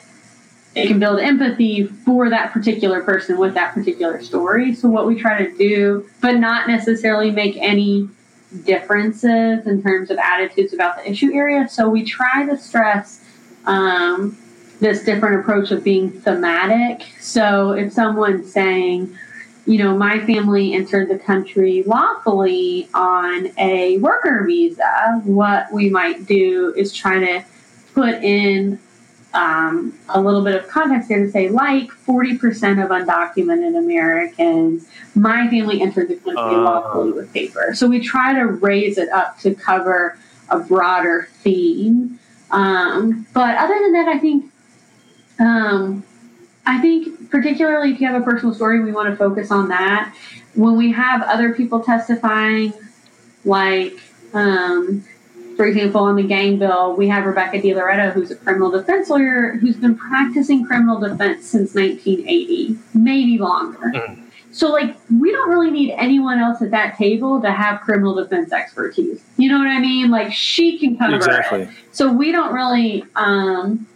it 0.74 0.88
can 0.88 0.98
build 0.98 1.20
empathy 1.20 1.84
for 1.86 2.28
that 2.30 2.52
particular 2.52 3.02
person 3.02 3.38
with 3.38 3.54
that 3.54 3.74
particular 3.74 4.22
story. 4.22 4.74
So 4.74 4.88
what 4.88 5.06
we 5.06 5.20
try 5.20 5.44
to 5.44 5.56
do, 5.56 6.08
but 6.20 6.32
not 6.32 6.66
necessarily 6.66 7.30
make 7.30 7.56
any 7.56 8.08
differences 8.64 9.66
in 9.66 9.82
terms 9.82 10.10
of 10.10 10.18
attitudes 10.18 10.72
about 10.72 10.96
the 10.96 11.10
issue 11.10 11.32
area. 11.32 11.68
So 11.68 11.88
we 11.88 12.04
try 12.04 12.46
to 12.46 12.56
stress 12.56 13.24
um, 13.66 14.36
this 14.80 15.04
different 15.04 15.40
approach 15.40 15.70
of 15.70 15.84
being 15.84 16.10
thematic. 16.10 17.06
So 17.20 17.70
if 17.70 17.92
someone's 17.92 18.52
saying, 18.52 19.16
you 19.66 19.78
know, 19.78 19.96
my 19.96 20.24
family 20.26 20.74
entered 20.74 21.08
the 21.08 21.18
country 21.18 21.84
lawfully 21.84 22.88
on 22.94 23.50
a 23.58 23.98
worker 23.98 24.44
visa, 24.44 25.20
what 25.24 25.72
we 25.72 25.88
might 25.88 26.26
do 26.26 26.74
is 26.76 26.92
try 26.92 27.20
to 27.20 27.44
put 27.94 28.14
in 28.22 28.78
um, 29.34 29.98
a 30.08 30.20
little 30.20 30.42
bit 30.42 30.54
of 30.54 30.68
context 30.68 31.08
here 31.08 31.24
to 31.24 31.30
say, 31.30 31.48
like 31.48 31.90
40% 31.90 32.82
of 32.82 32.90
undocumented 32.90 33.76
Americans, 33.76 34.88
my 35.14 35.48
family 35.48 35.82
entered 35.82 36.08
the 36.08 36.16
country 36.16 36.36
uh, 36.36 36.62
lawfully 36.62 37.12
with 37.12 37.32
paper. 37.32 37.74
So 37.74 37.88
we 37.88 38.00
try 38.00 38.32
to 38.34 38.46
raise 38.46 38.96
it 38.96 39.08
up 39.10 39.38
to 39.40 39.54
cover 39.54 40.16
a 40.48 40.60
broader 40.60 41.28
theme. 41.42 42.18
Um, 42.50 43.26
but 43.34 43.56
other 43.58 43.74
than 43.74 43.92
that, 43.92 44.08
I 44.08 44.18
think, 44.18 44.52
um, 45.40 46.04
I 46.64 46.80
think, 46.80 47.30
particularly 47.30 47.92
if 47.92 48.00
you 48.00 48.06
have 48.06 48.20
a 48.20 48.24
personal 48.24 48.54
story, 48.54 48.82
we 48.82 48.92
want 48.92 49.10
to 49.10 49.16
focus 49.16 49.50
on 49.50 49.68
that. 49.68 50.14
When 50.54 50.76
we 50.76 50.92
have 50.92 51.22
other 51.22 51.52
people 51.52 51.82
testifying, 51.82 52.72
like, 53.44 53.98
um, 54.32 55.04
for 55.56 55.66
example, 55.66 56.02
on 56.02 56.16
the 56.16 56.22
gang 56.22 56.58
bill, 56.58 56.94
we 56.94 57.08
have 57.08 57.24
Rebecca 57.24 57.58
DiLoreto, 57.58 58.12
who's 58.12 58.30
a 58.30 58.36
criminal 58.36 58.70
defense 58.70 59.08
lawyer 59.08 59.56
who's 59.60 59.76
been 59.76 59.96
practicing 59.96 60.64
criminal 60.64 60.98
defense 60.98 61.46
since 61.46 61.74
1980, 61.74 62.78
maybe 62.94 63.38
longer. 63.38 63.92
Mm. 63.94 64.20
So, 64.52 64.70
like, 64.70 64.96
we 65.10 65.32
don't 65.32 65.50
really 65.50 65.70
need 65.70 65.92
anyone 65.92 66.38
else 66.38 66.62
at 66.62 66.70
that 66.70 66.96
table 66.96 67.40
to 67.42 67.50
have 67.50 67.80
criminal 67.80 68.14
defense 68.14 68.52
expertise. 68.52 69.24
You 69.36 69.50
know 69.50 69.58
what 69.58 69.66
I 69.66 69.80
mean? 69.80 70.10
Like, 70.10 70.32
she 70.32 70.78
can 70.78 70.96
cover 70.96 71.16
exactly. 71.16 71.62
it. 71.62 71.68
So, 71.90 72.12
we 72.12 72.30
don't 72.30 72.54
really. 72.54 73.04
Um, 73.16 73.86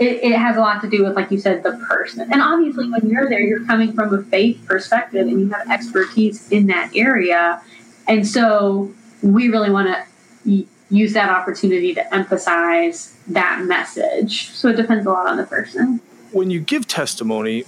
it, 0.00 0.22
it 0.22 0.36
has 0.36 0.56
a 0.56 0.60
lot 0.60 0.80
to 0.82 0.88
do 0.88 1.04
with, 1.04 1.16
like 1.16 1.30
you 1.32 1.38
said, 1.38 1.64
the 1.64 1.72
person. 1.88 2.32
And 2.32 2.40
obviously, 2.40 2.88
when 2.88 3.08
you're 3.08 3.28
there, 3.28 3.40
you're 3.40 3.64
coming 3.64 3.92
from 3.92 4.14
a 4.14 4.22
faith 4.24 4.60
perspective 4.66 5.26
and 5.26 5.40
you 5.40 5.48
have 5.50 5.68
expertise 5.70 6.50
in 6.50 6.66
that 6.68 6.90
area. 6.94 7.60
And 8.06 8.26
so, 8.26 8.92
we 9.22 9.48
really 9.48 9.70
want 9.70 9.88
to 9.88 10.66
use 10.90 11.12
that 11.12 11.28
opportunity 11.28 11.94
to 11.94 12.14
emphasize 12.14 13.16
that 13.26 13.62
message. 13.64 14.50
So, 14.50 14.68
it 14.68 14.76
depends 14.76 15.06
a 15.06 15.10
lot 15.10 15.26
on 15.26 15.36
the 15.36 15.44
person. 15.44 16.00
When 16.32 16.50
you 16.50 16.60
give 16.60 16.86
testimony, 16.86 17.64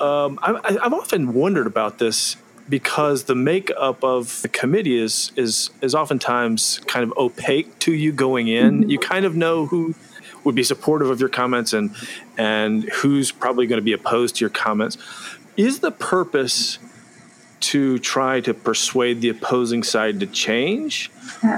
um, 0.00 0.38
I, 0.42 0.78
have 0.82 0.92
often 0.92 1.34
wondered 1.34 1.66
about 1.66 1.98
this 1.98 2.36
because 2.68 3.24
the 3.24 3.34
makeup 3.34 4.04
of 4.04 4.42
the 4.42 4.48
committee 4.48 4.98
is 4.98 5.32
is 5.36 5.70
is 5.80 5.94
oftentimes 5.94 6.80
kind 6.86 7.02
of 7.02 7.16
opaque 7.16 7.78
to 7.80 7.92
you 7.92 8.12
going 8.12 8.48
in. 8.48 8.80
Mm-hmm. 8.82 8.90
You 8.90 8.98
kind 8.98 9.24
of 9.24 9.34
know 9.34 9.66
who 9.66 9.94
would 10.44 10.54
be 10.54 10.62
supportive 10.62 11.10
of 11.10 11.20
your 11.20 11.28
comments 11.28 11.72
and 11.72 11.94
and 12.36 12.84
who's 12.84 13.32
probably 13.32 13.66
going 13.66 13.78
to 13.78 13.84
be 13.84 13.92
opposed 13.92 14.36
to 14.36 14.40
your 14.40 14.50
comments. 14.50 14.98
Is 15.56 15.80
the 15.80 15.90
purpose 15.90 16.78
to 17.60 17.98
try 17.98 18.40
to 18.40 18.54
persuade 18.54 19.20
the 19.20 19.28
opposing 19.28 19.82
side 19.82 20.20
to 20.20 20.26
change? 20.26 21.10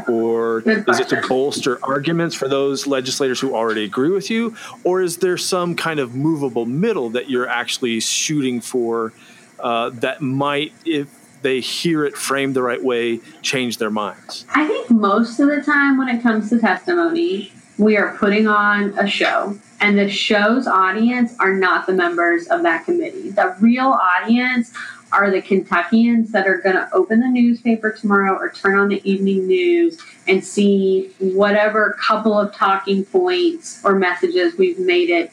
Or 0.09 0.61
is 0.61 1.01
it 1.01 1.09
to 1.09 1.23
bolster 1.29 1.79
arguments 1.83 2.35
for 2.35 2.49
those 2.49 2.87
legislators 2.87 3.41
who 3.41 3.55
already 3.55 3.85
agree 3.85 4.11
with 4.11 4.31
you? 4.31 4.57
Or 4.85 5.03
is 5.03 5.19
there 5.19 5.37
some 5.37 5.75
kind 5.75 6.01
of 6.01 6.15
movable 6.15 6.67
middle 6.67 7.11
that 7.11 7.31
you're 7.31 7.49
actually 7.49 8.01
shooting 8.01 8.61
for 8.61 9.13
uh, 9.59 9.91
that 9.91 10.21
might, 10.21 10.73
if 10.85 11.09
they 11.43 11.61
hear 11.61 12.05
it 12.05 12.17
framed 12.17 12.55
the 12.55 12.63
right 12.63 12.83
way, 12.83 13.21
change 13.43 13.79
their 13.79 13.91
minds? 13.91 14.45
I 14.55 14.67
think 14.67 14.91
most 14.91 15.39
of 15.41 15.49
the 15.49 15.63
time 15.63 15.99
when 15.99 16.09
it 16.09 16.23
comes 16.23 16.51
to 16.51 16.59
testimony, 16.59 17.53
we 17.79 17.97
are 17.97 18.17
putting 18.17 18.47
on 18.47 18.99
a 18.99 19.07
show 19.07 19.59
and 19.81 19.99
the 19.99 20.09
show's 20.09 20.67
audience 20.67 21.35
are 21.41 21.55
not 21.55 21.87
the 21.87 21.93
members 21.93 22.47
of 22.49 22.63
that 22.63 22.85
committee. 22.85 23.31
The 23.31 23.57
real 23.61 23.89
audience 23.89 24.73
are 25.13 25.31
the 25.31 25.43
Kentuckians 25.43 26.31
that 26.33 26.47
are 26.47 26.59
going 26.59 26.77
to 26.77 26.89
open 26.93 27.21
the 27.21 27.29
newspaper 27.29 27.93
tomorrow 27.93 28.35
or 28.37 28.51
turn 28.51 28.79
on 28.79 28.89
the 28.89 29.11
evening 29.11 29.47
news 29.47 30.01
and 30.29 30.45
see 30.45 31.11
whatever 31.19 31.97
couple 32.01 32.39
of 32.39 32.55
talking 32.55 33.05
points 33.05 33.81
or 33.85 33.97
messages 33.97 34.57
we've 34.57 34.79
made 34.79 35.11
it 35.11 35.33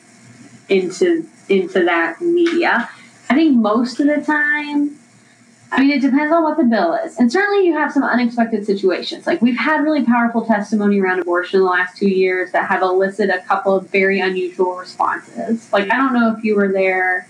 into 0.70 1.28
into 1.50 1.86
that 1.86 2.20
media. 2.22 2.90
I 3.30 3.36
think 3.36 3.56
most 3.56 4.00
of 4.00 4.08
the 4.08 4.22
time, 4.22 4.98
I 5.72 5.82
mean, 5.82 5.92
it 5.92 6.02
depends 6.02 6.34
on 6.34 6.44
what 6.44 6.58
the 6.58 6.64
bill 6.64 6.94
is. 6.94 7.18
And 7.18 7.32
certainly 7.32 7.66
you 7.66 7.78
have 7.78 7.92
some 7.92 8.04
unexpected 8.04 8.66
situations. 8.66 9.28
Like 9.28 9.42
we've 9.42 9.58
had 9.58 9.84
really 9.84 10.04
powerful 10.04 10.46
testimony 10.46 11.00
around 11.00 11.20
abortion 11.20 11.60
in 11.60 11.66
the 11.66 11.72
last 11.72 11.98
two 11.98 12.10
years 12.10 12.52
that 12.52 12.68
have 12.68 12.82
elicited 12.82 13.34
a 13.34 13.42
couple 13.44 13.76
of 13.76 13.90
very 13.90 14.20
unusual 14.20 14.76
responses. 14.76 15.72
Like, 15.72 15.92
I 15.92 15.98
don't 15.98 16.14
know 16.14 16.36
if 16.38 16.44
you 16.44 16.56
were 16.56 16.72
there 16.72 17.28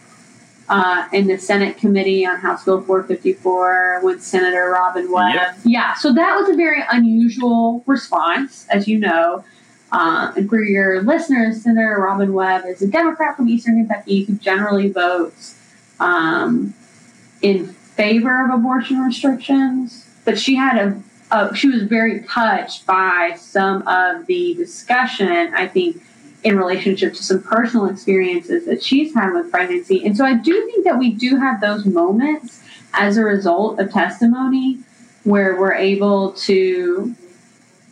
uh, 0.69 1.07
in 1.13 1.27
the 1.27 1.37
Senate 1.37 1.77
Committee 1.77 2.25
on 2.25 2.37
House 2.37 2.65
Bill 2.65 2.81
454 2.81 4.01
with 4.03 4.21
Senator 4.21 4.69
Robin 4.71 5.11
Webb. 5.11 5.35
Yep. 5.35 5.57
Yeah, 5.63 5.93
so 5.95 6.13
that 6.13 6.35
was 6.35 6.49
a 6.49 6.55
very 6.55 6.83
unusual 6.91 7.83
response, 7.85 8.67
as 8.69 8.87
you 8.87 8.99
know. 8.99 9.43
Uh, 9.91 10.33
and 10.35 10.49
for 10.49 10.61
your 10.61 11.01
listeners, 11.01 11.61
Senator 11.63 11.97
Robin 11.99 12.33
Webb 12.33 12.65
is 12.65 12.81
a 12.81 12.87
Democrat 12.87 13.37
from 13.37 13.47
Eastern 13.47 13.77
Kentucky 13.77 14.23
who 14.23 14.35
generally 14.35 14.91
votes 14.91 15.57
um, 15.99 16.73
in 17.41 17.67
favor 17.67 18.43
of 18.43 18.53
abortion 18.53 18.99
restrictions. 18.99 20.05
But 20.25 20.37
she 20.37 20.55
had 20.55 20.77
a, 20.77 21.01
a, 21.31 21.55
she 21.55 21.69
was 21.69 21.83
very 21.83 22.21
touched 22.23 22.85
by 22.85 23.35
some 23.37 23.87
of 23.87 24.25
the 24.25 24.53
discussion, 24.55 25.53
I 25.53 25.67
think, 25.67 26.01
in 26.43 26.57
relationship 26.57 27.13
to 27.13 27.23
some 27.23 27.41
personal 27.41 27.87
experiences 27.87 28.65
that 28.65 28.83
she's 28.83 29.13
had 29.13 29.33
with 29.33 29.51
pregnancy. 29.51 30.05
And 30.05 30.15
so 30.15 30.25
I 30.25 30.35
do 30.35 30.65
think 30.65 30.85
that 30.85 30.97
we 30.97 31.11
do 31.11 31.37
have 31.37 31.61
those 31.61 31.85
moments 31.85 32.61
as 32.93 33.17
a 33.17 33.23
result 33.23 33.79
of 33.79 33.91
testimony 33.91 34.79
where 35.23 35.59
we're 35.59 35.73
able 35.73 36.31
to 36.33 37.15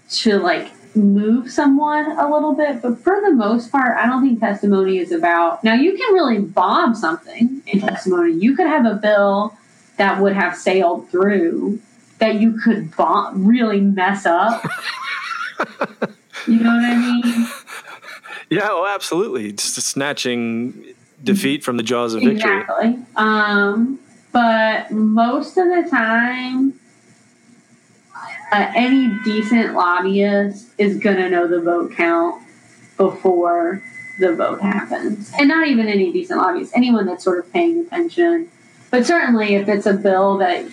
to 0.07 0.37
like 0.37 0.71
move 0.95 1.51
someone 1.51 2.17
a 2.17 2.31
little 2.31 2.53
bit. 2.53 2.81
But 2.81 2.99
for 2.99 3.19
the 3.21 3.31
most 3.31 3.71
part 3.71 3.97
i 3.97 4.05
don't 4.05 4.21
think 4.21 4.39
testimony 4.39 4.99
is 4.99 5.11
about 5.11 5.63
now 5.63 5.73
you 5.73 5.97
can 5.97 6.13
really 6.13 6.39
bomb 6.39 6.95
something 6.95 7.61
in 7.67 7.81
testimony. 7.81 8.33
You 8.33 8.55
could 8.55 8.67
have 8.67 8.85
a 8.85 8.95
bill 8.95 9.57
that 9.97 10.21
would 10.21 10.33
have 10.33 10.55
sailed 10.55 11.09
through 11.09 11.79
that 12.19 12.35
you 12.35 12.57
could 12.61 12.95
bomb 12.95 13.45
really 13.45 13.81
mess 13.81 14.25
up. 14.25 14.63
You 16.47 16.59
know 16.59 16.75
what 16.75 16.83
i 16.83 16.95
mean 16.95 17.47
yeah, 18.55 18.69
oh, 18.71 18.85
absolutely. 18.85 19.51
Just 19.51 19.75
snatching 19.75 20.93
defeat 21.23 21.63
from 21.63 21.77
the 21.77 21.83
jaws 21.83 22.13
of 22.13 22.21
victory. 22.21 22.61
Exactly. 22.61 22.99
Um, 23.15 23.99
but 24.31 24.91
most 24.91 25.57
of 25.57 25.65
the 25.67 25.87
time, 25.89 26.79
uh, 28.51 28.71
any 28.75 29.11
decent 29.23 29.73
lobbyist 29.73 30.69
is 30.77 30.97
going 30.97 31.17
to 31.17 31.29
know 31.29 31.47
the 31.47 31.61
vote 31.61 31.93
count 31.93 32.41
before 32.97 33.83
the 34.19 34.33
vote 34.33 34.61
happens. 34.61 35.31
And 35.37 35.49
not 35.49 35.67
even 35.67 35.87
any 35.87 36.11
decent 36.11 36.39
lobbyist, 36.39 36.73
anyone 36.75 37.05
that's 37.05 37.23
sort 37.23 37.39
of 37.39 37.51
paying 37.51 37.79
attention. 37.79 38.49
But 38.91 39.05
certainly, 39.05 39.55
if 39.55 39.67
it's 39.67 39.85
a 39.85 39.93
bill 39.93 40.37
that 40.37 40.65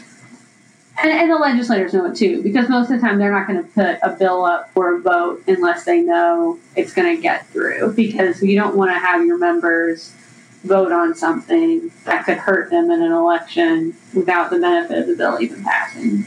and, 1.01 1.11
and, 1.11 1.31
the 1.31 1.37
legislators 1.37 1.95
know 1.95 2.07
it 2.07 2.17
too, 2.17 2.43
because 2.43 2.69
most 2.69 2.91
of 2.91 3.01
the 3.01 3.07
time 3.07 3.19
they're 3.19 3.33
not 3.33 3.47
going 3.47 3.63
to 3.63 3.69
put 3.71 3.99
a 4.03 4.15
bill 4.19 4.45
up 4.45 4.71
for 4.73 4.97
a 4.97 5.01
vote 5.01 5.43
unless 5.47 5.85
they 5.85 6.03
know 6.03 6.59
it's 6.77 6.93
going 6.93 7.17
to 7.17 7.21
get 7.21 7.47
through, 7.49 7.93
because 7.95 8.43
you 8.43 8.57
don't 8.57 8.77
want 8.77 8.91
to 8.91 8.99
have 8.99 9.25
your 9.25 9.39
members 9.39 10.15
vote 10.65 10.93
on 10.93 11.15
something 11.15 11.91
that 12.05 12.25
could 12.25 12.39
hurt 12.39 12.71
them 12.71 12.91
in 12.91 13.03
an 13.03 13.13
election 13.13 13.95
without 14.15 14.51
the 14.51 14.59
benefit 14.59 14.99
of 14.99 15.07
the 15.07 15.17
bill 15.17 15.41
even 15.41 15.63
passing. 15.65 16.27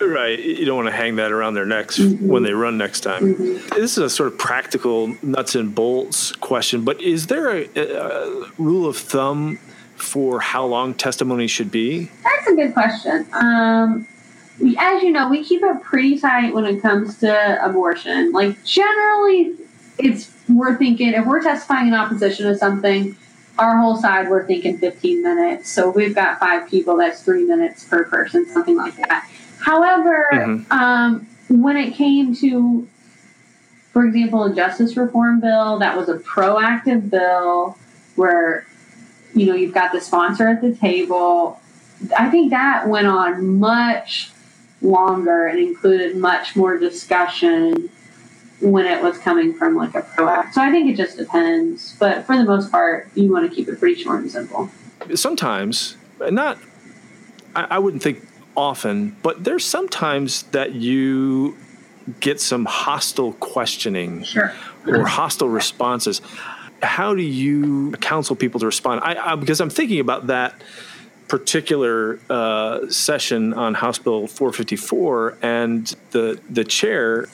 Right. 0.00 0.38
You 0.38 0.64
don't 0.64 0.76
want 0.76 0.88
to 0.88 0.96
hang 0.96 1.16
that 1.16 1.30
around 1.30 1.54
their 1.54 1.66
necks 1.66 1.98
mm-hmm. 1.98 2.26
when 2.26 2.42
they 2.42 2.52
run 2.52 2.76
next 2.76 3.02
time. 3.02 3.34
Mm-hmm. 3.34 3.80
This 3.80 3.92
is 3.92 3.98
a 3.98 4.10
sort 4.10 4.32
of 4.32 4.38
practical 4.38 5.14
nuts 5.22 5.54
and 5.54 5.74
bolts 5.74 6.32
question, 6.32 6.84
but 6.84 7.00
is 7.00 7.28
there 7.28 7.48
a, 7.48 7.68
a 7.76 8.50
rule 8.58 8.86
of 8.86 8.96
thumb 8.96 9.58
for 9.96 10.40
how 10.40 10.66
long 10.66 10.94
testimony 10.94 11.46
should 11.46 11.70
be? 11.70 12.10
That's 12.22 12.48
a 12.48 12.54
good 12.54 12.72
question. 12.72 13.26
Um, 13.32 14.06
as 14.78 15.02
you 15.02 15.10
know, 15.10 15.28
we 15.28 15.44
keep 15.44 15.62
it 15.62 15.82
pretty 15.82 16.18
tight 16.18 16.54
when 16.54 16.64
it 16.64 16.80
comes 16.80 17.18
to 17.20 17.64
abortion. 17.64 18.32
Like, 18.32 18.62
generally, 18.64 19.56
it's 19.98 20.32
we're 20.48 20.76
thinking 20.76 21.08
if 21.14 21.26
we're 21.26 21.42
testifying 21.42 21.88
in 21.88 21.94
opposition 21.94 22.46
to 22.46 22.56
something, 22.56 23.16
our 23.58 23.78
whole 23.78 23.96
side 23.96 24.28
we're 24.28 24.46
thinking 24.46 24.78
15 24.78 25.22
minutes. 25.22 25.70
So 25.70 25.90
we've 25.90 26.14
got 26.14 26.38
five 26.38 26.68
people, 26.68 26.96
that's 26.96 27.22
three 27.22 27.44
minutes 27.44 27.84
per 27.84 28.04
person, 28.04 28.46
something 28.46 28.76
like 28.76 28.96
that. 28.96 29.28
However, 29.60 30.28
mm-hmm. 30.32 30.72
um, 30.72 31.26
when 31.48 31.76
it 31.76 31.94
came 31.94 32.34
to, 32.36 32.88
for 33.92 34.04
example, 34.04 34.44
a 34.44 34.54
justice 34.54 34.96
reform 34.96 35.40
bill, 35.40 35.78
that 35.78 35.96
was 35.96 36.08
a 36.08 36.18
proactive 36.18 37.10
bill 37.10 37.78
where 38.16 38.66
you 39.34 39.46
know, 39.46 39.54
you've 39.54 39.74
got 39.74 39.92
the 39.92 40.00
sponsor 40.00 40.48
at 40.48 40.60
the 40.60 40.74
table. 40.74 41.60
I 42.18 42.30
think 42.30 42.50
that 42.50 42.88
went 42.88 43.06
on 43.06 43.58
much 43.58 44.30
longer 44.80 45.46
and 45.46 45.58
included 45.58 46.16
much 46.16 46.56
more 46.56 46.78
discussion 46.78 47.88
when 48.60 48.86
it 48.86 49.02
was 49.02 49.18
coming 49.18 49.54
from 49.54 49.76
like 49.76 49.94
a 49.94 50.02
pro 50.02 50.28
act. 50.28 50.54
So 50.54 50.62
I 50.62 50.70
think 50.70 50.90
it 50.90 50.96
just 50.96 51.16
depends. 51.16 51.96
But 51.98 52.26
for 52.26 52.36
the 52.36 52.44
most 52.44 52.70
part, 52.70 53.08
you 53.14 53.30
want 53.32 53.48
to 53.48 53.54
keep 53.54 53.68
it 53.68 53.78
pretty 53.78 54.00
short 54.00 54.22
and 54.22 54.30
simple. 54.30 54.70
Sometimes, 55.14 55.96
not, 56.20 56.58
I, 57.56 57.66
I 57.70 57.78
wouldn't 57.78 58.02
think 58.02 58.26
often, 58.56 59.16
but 59.22 59.44
there's 59.44 59.64
sometimes 59.64 60.44
that 60.44 60.74
you 60.74 61.56
get 62.20 62.40
some 62.40 62.64
hostile 62.64 63.32
questioning 63.34 64.22
sure. 64.24 64.52
or 64.86 65.06
hostile 65.06 65.48
responses 65.48 66.20
how 66.82 67.14
do 67.14 67.22
you 67.22 67.92
counsel 67.92 68.36
people 68.36 68.60
to 68.60 68.66
respond? 68.66 69.00
I, 69.02 69.32
I 69.32 69.36
because 69.36 69.60
I'm 69.60 69.70
thinking 69.70 70.00
about 70.00 70.26
that 70.26 70.60
particular 71.28 72.18
uh, 72.28 72.88
session 72.88 73.54
on 73.54 73.74
House 73.74 73.98
Bill 73.98 74.26
454, 74.26 75.38
and 75.42 75.86
the 76.10 76.40
the 76.50 76.64
chair 76.64 77.28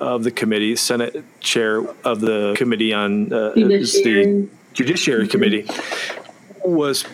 of 0.00 0.24
the 0.24 0.30
committee, 0.30 0.76
Senate 0.76 1.24
chair 1.40 1.84
of 2.04 2.20
the 2.20 2.54
committee 2.56 2.92
on 2.92 3.32
uh, 3.32 3.50
the 3.50 4.48
Judiciary 4.72 5.28
Committee 5.28 5.66
was 6.64 7.04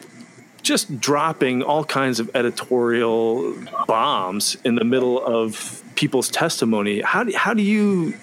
just 0.62 1.00
dropping 1.00 1.62
all 1.62 1.84
kinds 1.84 2.20
of 2.20 2.30
editorial 2.34 3.54
bombs 3.86 4.56
in 4.64 4.74
the 4.76 4.84
middle 4.84 5.22
of 5.24 5.82
people's 5.94 6.30
testimony. 6.30 7.00
How 7.00 7.24
do, 7.24 7.36
how 7.36 7.54
do 7.54 7.62
you 7.62 8.14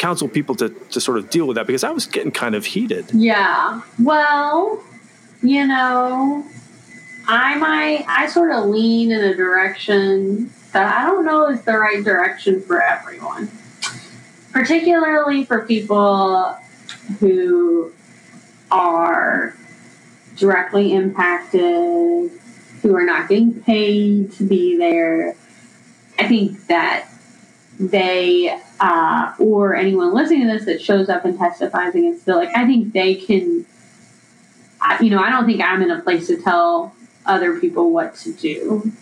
counsel 0.00 0.28
people 0.28 0.54
to, 0.56 0.70
to 0.70 1.00
sort 1.00 1.18
of 1.18 1.30
deal 1.30 1.46
with 1.46 1.56
that? 1.56 1.66
Because 1.66 1.84
I 1.84 1.90
was 1.90 2.06
getting 2.06 2.32
kind 2.32 2.54
of 2.54 2.64
heated. 2.64 3.06
Yeah. 3.12 3.82
Well, 3.98 4.82
you 5.42 5.66
know, 5.66 6.44
I 7.28 7.56
might, 7.56 8.04
I 8.08 8.26
sort 8.26 8.50
of 8.50 8.64
lean 8.64 9.12
in 9.12 9.20
a 9.20 9.36
direction 9.36 10.50
that 10.72 10.96
I 10.96 11.04
don't 11.04 11.24
know 11.24 11.48
is 11.48 11.62
the 11.62 11.76
right 11.76 12.02
direction 12.02 12.62
for 12.62 12.82
everyone, 12.82 13.50
particularly 14.52 15.44
for 15.44 15.66
people 15.66 16.56
who 17.18 17.92
are 18.70 19.54
directly 20.36 20.94
impacted, 20.94 22.30
who 22.80 22.96
are 22.96 23.04
not 23.04 23.28
getting 23.28 23.60
paid 23.62 24.32
to 24.32 24.44
be 24.44 24.78
there. 24.78 25.36
I 26.18 26.26
think 26.26 26.66
that 26.68 27.09
they 27.80 28.60
uh, 28.78 29.32
or 29.38 29.74
anyone 29.74 30.12
listening 30.12 30.42
to 30.42 30.52
this 30.52 30.66
that 30.66 30.82
shows 30.82 31.08
up 31.08 31.24
and 31.24 31.38
testifies 31.38 31.94
against 31.94 32.26
Bill, 32.26 32.36
like 32.36 32.54
I 32.54 32.66
think 32.66 32.92
they 32.92 33.14
can. 33.14 33.64
You 35.00 35.10
know, 35.10 35.22
I 35.22 35.30
don't 35.30 35.46
think 35.46 35.60
I'm 35.60 35.82
in 35.82 35.90
a 35.90 36.00
place 36.00 36.26
to 36.28 36.40
tell 36.40 36.94
other 37.26 37.58
people 37.58 37.90
what 37.90 38.16
to 38.16 38.32
do. 38.32 38.92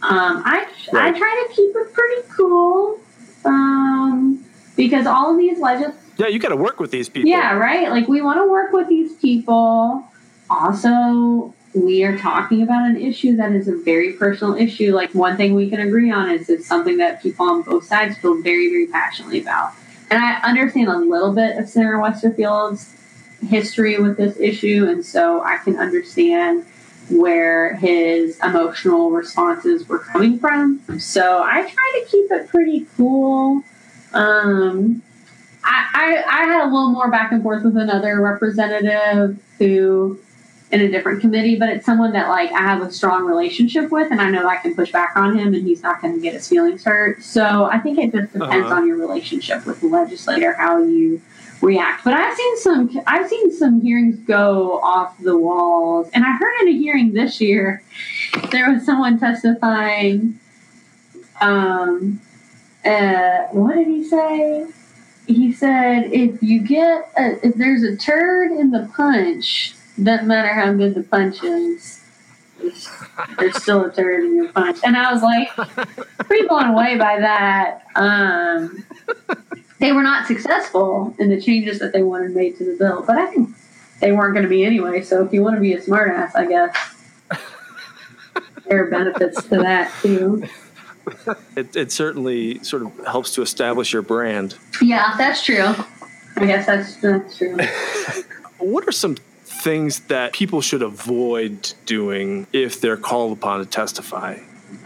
Um, 0.00 0.42
I 0.44 0.66
right. 0.92 1.14
I 1.14 1.18
try 1.18 1.46
to 1.48 1.54
keep 1.54 1.74
it 1.74 1.92
pretty 1.92 2.22
cool 2.36 3.00
um, 3.44 4.44
because 4.76 5.06
all 5.06 5.32
of 5.32 5.38
these 5.38 5.58
legis. 5.58 5.94
Yeah, 6.16 6.28
you 6.28 6.38
got 6.38 6.48
to 6.48 6.56
work 6.56 6.80
with 6.80 6.90
these 6.90 7.08
people. 7.08 7.28
Yeah, 7.28 7.52
right. 7.54 7.90
Like 7.90 8.08
we 8.08 8.22
want 8.22 8.38
to 8.38 8.50
work 8.50 8.72
with 8.72 8.88
these 8.88 9.14
people. 9.16 10.04
Also, 10.50 11.54
we 11.74 12.04
are 12.04 12.16
talking 12.18 12.62
about 12.62 12.88
an 12.88 12.96
issue 12.96 13.36
that 13.36 13.52
is 13.52 13.68
a 13.68 13.76
very 13.76 14.12
personal 14.14 14.54
issue. 14.54 14.94
Like 14.94 15.14
one 15.14 15.36
thing 15.36 15.54
we 15.54 15.68
can 15.68 15.80
agree 15.80 16.10
on 16.10 16.30
is 16.30 16.48
it's 16.48 16.66
something 16.66 16.96
that 16.98 17.22
people 17.22 17.48
on 17.48 17.62
both 17.62 17.84
sides 17.84 18.16
feel 18.18 18.40
very, 18.40 18.68
very 18.68 18.86
passionately 18.86 19.40
about. 19.40 19.72
And 20.10 20.22
I 20.22 20.36
understand 20.40 20.88
a 20.88 20.96
little 20.96 21.34
bit 21.34 21.58
of 21.58 21.68
Senator 21.68 21.98
Westerfield's 21.98 22.94
history 23.46 23.98
with 24.00 24.16
this 24.16 24.38
issue, 24.38 24.86
and 24.88 25.04
so 25.04 25.42
I 25.42 25.58
can 25.58 25.76
understand 25.76 26.64
where 27.10 27.74
his 27.76 28.38
emotional 28.40 29.10
responses 29.10 29.88
were 29.88 29.98
coming 29.98 30.38
from. 30.38 30.80
So 30.98 31.42
I 31.42 31.62
try 31.62 32.00
to 32.00 32.06
keep 32.10 32.30
it 32.30 32.48
pretty 32.48 32.86
cool. 32.96 33.62
Um, 34.12 35.02
I, 35.64 35.86
I, 35.94 36.24
I 36.26 36.44
had 36.46 36.62
a 36.62 36.70
little 36.70 36.90
more 36.90 37.10
back 37.10 37.32
and 37.32 37.42
forth 37.42 37.64
with 37.64 37.76
another 37.76 38.20
representative 38.20 39.38
who 39.58 40.18
in 40.70 40.82
a 40.82 40.88
different 40.88 41.20
committee, 41.20 41.56
but 41.56 41.70
it's 41.70 41.86
someone 41.86 42.12
that 42.12 42.28
like 42.28 42.52
I 42.52 42.60
have 42.60 42.82
a 42.82 42.90
strong 42.92 43.24
relationship 43.24 43.90
with, 43.90 44.10
and 44.10 44.20
I 44.20 44.30
know 44.30 44.46
I 44.46 44.56
can 44.56 44.74
push 44.74 44.92
back 44.92 45.12
on 45.16 45.38
him, 45.38 45.54
and 45.54 45.66
he's 45.66 45.82
not 45.82 46.02
going 46.02 46.14
to 46.14 46.20
get 46.20 46.34
his 46.34 46.48
feelings 46.48 46.84
hurt. 46.84 47.22
So 47.22 47.64
I 47.64 47.78
think 47.78 47.98
it 47.98 48.12
just 48.12 48.32
depends 48.32 48.66
uh-huh. 48.66 48.74
on 48.74 48.86
your 48.86 48.96
relationship 48.96 49.64
with 49.64 49.80
the 49.80 49.86
legislator 49.86 50.52
how 50.52 50.82
you 50.82 51.22
react. 51.62 52.04
But 52.04 52.14
I've 52.14 52.36
seen 52.36 52.56
some 52.58 53.00
I've 53.06 53.28
seen 53.28 53.50
some 53.52 53.80
hearings 53.80 54.18
go 54.18 54.80
off 54.80 55.16
the 55.18 55.38
walls, 55.38 56.10
and 56.12 56.24
I 56.24 56.32
heard 56.32 56.62
in 56.62 56.68
a 56.68 56.72
hearing 56.72 57.14
this 57.14 57.40
year 57.40 57.82
there 58.50 58.70
was 58.70 58.84
someone 58.84 59.18
testifying. 59.18 60.38
Um, 61.40 62.20
uh, 62.84 63.44
what 63.52 63.74
did 63.74 63.86
he 63.86 64.04
say? 64.04 64.66
He 65.26 65.52
said 65.52 66.10
if 66.12 66.42
you 66.42 66.60
get 66.60 67.10
a, 67.16 67.46
if 67.46 67.54
there's 67.54 67.82
a 67.82 67.96
turd 67.96 68.50
in 68.50 68.70
the 68.70 68.90
punch 68.94 69.74
doesn't 70.02 70.26
matter 70.26 70.48
how 70.48 70.72
good 70.72 70.94
the 70.94 71.02
punch 71.02 71.42
is. 71.42 72.02
There's 73.38 73.62
still 73.62 73.84
a 73.84 73.92
turd 73.92 74.24
in 74.24 74.36
your 74.36 74.52
punch. 74.52 74.78
And 74.84 74.96
I 74.96 75.12
was 75.12 75.22
like, 75.22 75.48
pretty 76.18 76.46
blown 76.46 76.70
away 76.70 76.96
by 76.96 77.20
that. 77.20 77.86
Um, 77.94 78.84
they 79.78 79.92
were 79.92 80.02
not 80.02 80.26
successful 80.26 81.14
in 81.18 81.28
the 81.28 81.40
changes 81.40 81.78
that 81.78 81.92
they 81.92 82.02
wanted 82.02 82.34
made 82.34 82.56
to 82.58 82.64
the 82.64 82.76
bill, 82.76 83.04
but 83.06 83.16
I 83.16 83.26
think 83.26 83.50
they 84.00 84.12
weren't 84.12 84.34
going 84.34 84.44
to 84.44 84.48
be 84.48 84.64
anyway. 84.64 85.02
So 85.02 85.24
if 85.24 85.32
you 85.32 85.42
want 85.42 85.56
to 85.56 85.60
be 85.60 85.72
a 85.72 85.80
smartass, 85.80 86.34
I 86.34 86.46
guess 86.46 86.94
there 88.66 88.84
are 88.84 88.90
benefits 88.90 89.42
to 89.44 89.58
that 89.58 89.92
too. 90.02 90.44
It, 91.56 91.74
it 91.74 91.92
certainly 91.92 92.62
sort 92.62 92.82
of 92.82 93.06
helps 93.06 93.32
to 93.34 93.42
establish 93.42 93.92
your 93.92 94.02
brand. 94.02 94.56
Yeah, 94.82 95.14
that's 95.16 95.44
true. 95.44 95.74
I 96.36 96.46
guess 96.46 96.66
that's, 96.66 96.96
that's 96.96 97.38
true. 97.38 97.56
what 98.58 98.86
are 98.86 98.92
some 98.92 99.16
things 99.58 100.00
that 100.00 100.32
people 100.32 100.60
should 100.60 100.82
avoid 100.82 101.72
doing 101.86 102.46
if 102.52 102.80
they're 102.80 102.96
called 102.96 103.36
upon 103.36 103.60
to 103.60 103.66
testify? 103.66 104.38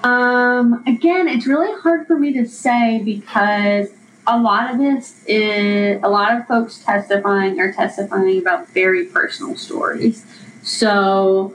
Um, 0.03 0.83
again, 0.87 1.29
it's 1.29 1.47
really 1.47 1.81
hard 1.81 2.07
for 2.07 2.19
me 2.19 2.33
to 2.35 2.47
say 2.47 3.01
because 3.05 3.91
a 4.27 4.39
lot 4.39 4.71
of 4.71 4.79
this 4.79 5.25
is 5.27 6.01
a 6.03 6.09
lot 6.09 6.37
of 6.37 6.47
folks 6.47 6.79
testifying 6.85 7.59
are 7.61 7.73
testifying 7.73 8.39
about 8.39 8.69
very 8.69 9.07
personal 9.07 9.57
stories. 9.57 10.25
So, 10.63 11.55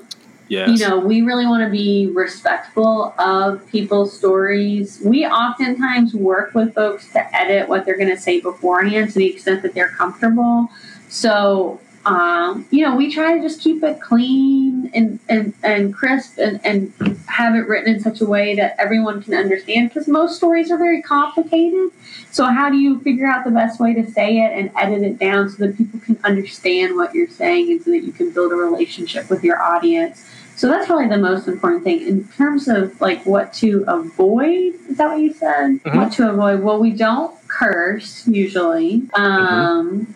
yes. 0.50 0.70
you 0.70 0.88
know, 0.88 1.00
we 1.00 1.22
really 1.22 1.46
want 1.46 1.64
to 1.64 1.70
be 1.70 2.08
respectful 2.08 3.14
of 3.18 3.66
people's 3.68 4.18
stories. 4.18 5.00
We 5.04 5.26
oftentimes 5.26 6.14
work 6.14 6.54
with 6.54 6.74
folks 6.74 7.12
to 7.14 7.36
edit 7.36 7.70
what 7.70 7.86
they're 7.86 7.98
going 7.98 8.10
to 8.10 8.22
say 8.22 8.42
beforehand 8.42 9.14
to 9.14 9.20
the 9.20 9.28
extent 9.28 9.62
that 9.64 9.74
they're 9.74 9.90
comfortable. 9.90 10.70
So, 11.08 11.80
um, 12.08 12.65
you 12.72 12.84
know, 12.84 12.96
we 12.96 13.12
try 13.12 13.36
to 13.36 13.41
just 13.41 13.60
keep 13.60 13.84
it 13.84 14.00
clean 14.00 14.89
and, 14.93 15.20
and, 15.28 15.54
and 15.62 15.93
crisp 15.93 16.38
and, 16.38 16.60
and 16.63 16.93
have 17.28 17.56
it 17.56 17.67
written 17.67 17.96
in 17.96 18.00
such 18.00 18.22
a 18.22 18.26
way 18.26 18.56
that 18.56 18.76
everyone 18.80 19.22
can 19.22 19.34
understand 19.34 19.89
because 19.89 20.08
most 20.08 20.38
stories 20.38 20.72
are 20.72 20.78
very 20.78 21.02
complicated. 21.02 21.91
So, 22.32 22.46
how 22.46 22.70
do 22.70 22.78
you 22.78 23.00
figure 23.02 23.28
out 23.28 23.43
the 23.43 23.52
best 23.52 23.80
way 23.80 23.93
to 23.93 24.10
say 24.10 24.38
it 24.38 24.52
and 24.58 24.72
edit 24.78 25.04
it 25.04 25.20
down 25.20 25.50
so 25.50 25.65
that 25.65 25.78
people 25.78 26.00
can 26.00 26.17
understand 26.24 26.96
what 26.96 27.13
you're 27.13 27.28
saying 27.28 27.72
and 27.72 27.84
so 27.84 27.91
that 27.91 28.04
you 28.04 28.12
can 28.12 28.32
build 28.32 28.52
a 28.54 28.56
relationship 28.56 29.30
with 29.30 29.43
your 29.43 29.62
audience? 29.62 30.26
So, 30.56 30.70
that's 30.70 30.88
probably 30.88 31.10
the 31.10 31.17
most 31.17 31.48
important 31.48 31.84
thing. 31.84 32.08
In 32.08 32.28
terms 32.30 32.67
of 32.70 33.00
like 33.02 33.26
what 33.26 33.54
to 33.56 33.84
avoid, 33.88 34.76
is 34.89 34.98
that 34.98 35.08
what 35.08 35.20
you 35.20 35.34
said? 35.34 35.84
Mm-hmm. 35.84 35.98
What 35.98 36.13
to 36.13 36.30
avoid? 36.30 36.62
Well, 36.62 36.80
we 36.80 36.91
don't 36.91 37.36
curse 37.48 38.26
usually. 38.28 39.02
Mm-hmm. 39.02 39.22
Um, 39.22 39.89
mm-hmm 39.89 40.13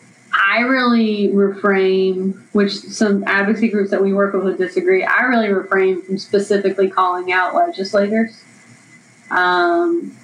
I 0.61 0.65
really 0.65 1.31
refrain, 1.31 2.33
which 2.51 2.73
some 2.73 3.23
advocacy 3.23 3.69
groups 3.69 3.89
that 3.89 4.03
we 4.03 4.13
work 4.13 4.35
with 4.35 4.43
would 4.43 4.57
disagree. 4.59 5.03
I 5.03 5.23
really 5.23 5.51
refrain 5.51 6.03
from 6.03 6.19
specifically 6.19 6.87
calling 6.87 7.31
out 7.31 7.55
legislators. 7.55 8.43
Um, 9.31 10.15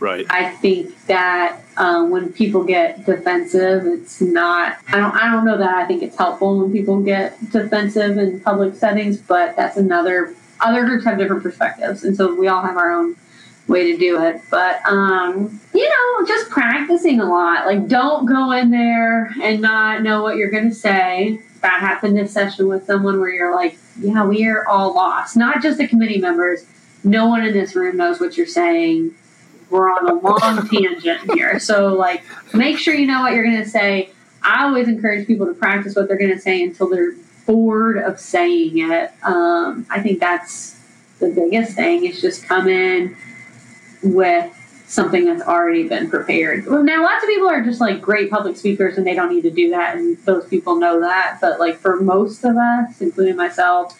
right. 0.00 0.24
I 0.30 0.52
think 0.52 1.06
that 1.06 1.60
um, 1.76 2.08
when 2.08 2.32
people 2.32 2.64
get 2.64 3.04
defensive, 3.04 3.84
it's 3.84 4.22
not. 4.22 4.78
I 4.88 4.96
don't. 4.96 5.14
I 5.14 5.30
don't 5.30 5.44
know 5.44 5.58
that 5.58 5.74
I 5.74 5.84
think 5.86 6.02
it's 6.02 6.16
helpful 6.16 6.60
when 6.60 6.72
people 6.72 7.02
get 7.02 7.38
defensive 7.50 8.16
in 8.16 8.40
public 8.40 8.76
settings, 8.76 9.18
but 9.18 9.54
that's 9.54 9.76
another. 9.76 10.34
Other 10.60 10.86
groups 10.86 11.04
have 11.04 11.18
different 11.18 11.42
perspectives, 11.42 12.04
and 12.04 12.16
so 12.16 12.34
we 12.34 12.48
all 12.48 12.62
have 12.62 12.78
our 12.78 12.90
own 12.90 13.16
way 13.68 13.92
to 13.92 13.98
do 13.98 14.22
it. 14.22 14.40
But 14.50 14.84
um, 14.86 15.60
you 15.72 15.88
know, 15.88 16.26
just 16.26 16.50
practicing 16.50 17.20
a 17.20 17.28
lot. 17.28 17.66
Like, 17.66 17.88
don't 17.88 18.26
go 18.26 18.52
in 18.52 18.70
there 18.70 19.30
and 19.42 19.60
not 19.60 20.02
know 20.02 20.22
what 20.22 20.36
you're 20.36 20.50
going 20.50 20.68
to 20.68 20.74
say. 20.74 21.40
That 21.60 21.80
happened 21.80 22.16
this 22.16 22.32
session 22.32 22.68
with 22.68 22.84
someone 22.84 23.20
where 23.20 23.30
you're 23.30 23.54
like, 23.54 23.78
yeah, 23.98 24.26
we 24.26 24.46
are 24.46 24.66
all 24.68 24.94
lost. 24.94 25.36
Not 25.36 25.62
just 25.62 25.78
the 25.78 25.88
committee 25.88 26.20
members. 26.20 26.66
No 27.04 27.26
one 27.26 27.44
in 27.44 27.52
this 27.52 27.74
room 27.74 27.96
knows 27.96 28.20
what 28.20 28.36
you're 28.36 28.46
saying. 28.46 29.14
We're 29.70 29.90
on 29.90 30.08
a 30.08 30.14
long 30.14 30.68
tangent 30.72 31.32
here. 31.34 31.58
So, 31.58 31.94
like, 31.94 32.22
make 32.52 32.78
sure 32.78 32.94
you 32.94 33.06
know 33.06 33.22
what 33.22 33.32
you're 33.32 33.44
going 33.44 33.62
to 33.62 33.68
say. 33.68 34.10
I 34.42 34.64
always 34.64 34.88
encourage 34.88 35.26
people 35.26 35.46
to 35.46 35.54
practice 35.54 35.96
what 35.96 36.06
they're 36.06 36.18
going 36.18 36.32
to 36.32 36.40
say 36.40 36.62
until 36.62 36.88
they're 36.88 37.14
bored 37.46 37.98
of 37.98 38.20
saying 38.20 38.78
it. 38.78 39.10
Um, 39.22 39.86
I 39.90 40.00
think 40.00 40.20
that's 40.20 40.78
the 41.18 41.28
biggest 41.28 41.74
thing 41.74 42.04
is 42.04 42.20
just 42.20 42.44
come 42.44 42.68
in, 42.68 43.16
with 44.04 44.52
something 44.86 45.24
that's 45.24 45.42
already 45.42 45.88
been 45.88 46.08
prepared. 46.08 46.66
Now, 46.66 47.02
lots 47.02 47.24
of 47.24 47.28
people 47.28 47.48
are 47.48 47.62
just 47.62 47.80
like 47.80 48.00
great 48.00 48.30
public 48.30 48.56
speakers 48.56 48.96
and 48.96 49.06
they 49.06 49.14
don't 49.14 49.34
need 49.34 49.42
to 49.42 49.50
do 49.50 49.70
that, 49.70 49.96
and 49.96 50.16
those 50.18 50.46
people 50.46 50.76
know 50.76 51.00
that. 51.00 51.38
But 51.40 51.58
like 51.58 51.76
for 51.76 52.00
most 52.00 52.44
of 52.44 52.56
us, 52.56 53.00
including 53.00 53.36
myself, 53.36 53.98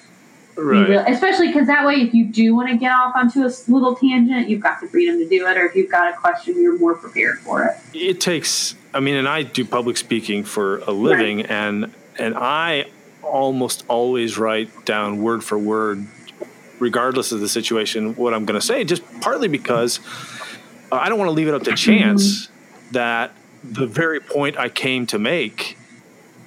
right. 0.56 0.88
really, 0.88 1.12
especially 1.12 1.48
because 1.48 1.66
that 1.66 1.86
way, 1.86 1.94
if 1.94 2.14
you 2.14 2.26
do 2.26 2.54
want 2.54 2.68
to 2.70 2.76
get 2.76 2.92
off 2.92 3.16
onto 3.16 3.40
a 3.40 3.50
little 3.68 3.96
tangent, 3.96 4.48
you've 4.48 4.62
got 4.62 4.80
the 4.80 4.86
freedom 4.86 5.18
to 5.18 5.28
do 5.28 5.46
it, 5.46 5.56
or 5.56 5.66
if 5.66 5.74
you've 5.74 5.90
got 5.90 6.12
a 6.12 6.16
question, 6.16 6.60
you're 6.60 6.78
more 6.78 6.94
prepared 6.94 7.38
for 7.40 7.64
it. 7.64 7.76
It 7.92 8.20
takes. 8.20 8.74
I 8.92 9.00
mean, 9.00 9.16
and 9.16 9.26
I 9.26 9.42
do 9.42 9.64
public 9.64 9.96
speaking 9.96 10.44
for 10.44 10.78
a 10.80 10.92
living, 10.92 11.38
right. 11.38 11.50
and 11.50 11.94
and 12.18 12.34
I 12.36 12.86
almost 13.22 13.84
always 13.88 14.38
write 14.38 14.84
down 14.84 15.22
word 15.22 15.42
for 15.42 15.58
word 15.58 16.06
regardless 16.78 17.32
of 17.32 17.40
the 17.40 17.48
situation, 17.48 18.14
what 18.16 18.34
I'm 18.34 18.44
going 18.44 18.58
to 18.58 18.66
say, 18.66 18.84
just 18.84 19.02
partly 19.20 19.48
because 19.48 20.00
uh, 20.90 20.96
I 20.96 21.08
don't 21.08 21.18
want 21.18 21.28
to 21.28 21.32
leave 21.32 21.48
it 21.48 21.54
up 21.54 21.62
to 21.64 21.74
chance 21.74 22.48
that 22.92 23.32
the 23.62 23.86
very 23.86 24.20
point 24.20 24.58
I 24.58 24.68
came 24.68 25.06
to 25.06 25.18
make 25.18 25.76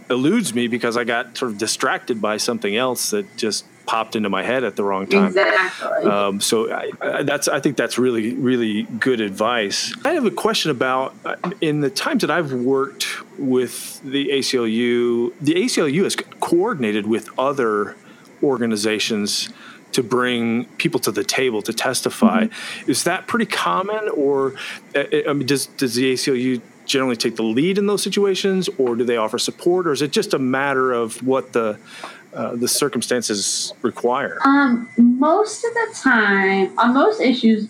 eludes 0.10 0.54
me 0.54 0.68
because 0.68 0.96
I 0.96 1.04
got 1.04 1.38
sort 1.38 1.52
of 1.52 1.58
distracted 1.58 2.22
by 2.22 2.38
something 2.38 2.76
else 2.76 3.10
that 3.12 3.38
just 3.38 3.66
popped 3.86 4.16
into 4.16 4.30
my 4.30 4.44
head 4.44 4.64
at 4.64 4.76
the 4.76 4.84
wrong 4.84 5.08
time. 5.08 5.28
Exactly. 5.28 6.10
Um, 6.10 6.42
so 6.42 6.72
I, 6.72 6.92
I, 7.02 7.24
that's 7.24 7.48
I 7.48 7.60
think 7.60 7.78
that's 7.78 7.98
really 7.98 8.34
really 8.34 8.84
good 8.84 9.22
advice. 9.22 9.96
I 10.06 10.14
have 10.14 10.26
a 10.26 10.32
question 10.32 10.72
about 10.72 11.16
uh, 11.26 11.36
in 11.62 11.82
the 11.82 11.90
times 11.90 12.22
that 12.22 12.32
I've 12.32 12.52
worked 12.52 13.08
with 13.40 14.02
the 14.02 14.30
ACLU. 14.30 15.34
The 15.42 15.56
ACLU 15.56 16.04
has 16.04 16.16
coordinated 16.16 17.08
with 17.08 17.30
other 17.40 17.96
organizations 18.44 19.50
to 19.98 20.04
bring 20.04 20.66
people 20.78 21.00
to 21.00 21.12
the 21.12 21.24
table 21.24 21.64
to 21.64 21.74
testify. 21.74 22.44
Mm-hmm. 22.44 22.92
Is 22.92 23.04
that 23.06 23.26
pretty 23.26 23.48
common, 23.48 24.10
or 24.10 24.54
uh, 24.96 25.06
I 25.28 25.34
mean, 25.34 25.48
does 25.48 25.66
does 25.66 25.96
the 25.96 26.14
ACLU 26.14 26.62
generally 26.86 27.16
take 27.16 27.36
the 27.36 27.44
lead 27.44 27.80
in 27.80 27.88
those 27.88 28.04
situations, 28.04 28.70
or 28.78 28.96
do 28.96 29.04
they 29.04 29.18
offer 29.18 29.40
support, 29.40 29.88
or 29.88 29.94
is 29.94 30.04
it 30.04 30.12
just 30.12 30.36
a 30.36 30.40
matter 30.40 30.94
of 30.94 31.26
what 31.26 31.54
the 31.54 31.80
uh, 32.32 32.56
the 32.56 32.68
circumstances 32.68 33.74
require? 33.82 34.38
Um, 34.46 34.88
most 34.98 35.66
of 35.66 35.74
the 35.74 35.88
time, 35.96 36.78
on 36.78 36.94
most 36.94 37.20
issues, 37.20 37.68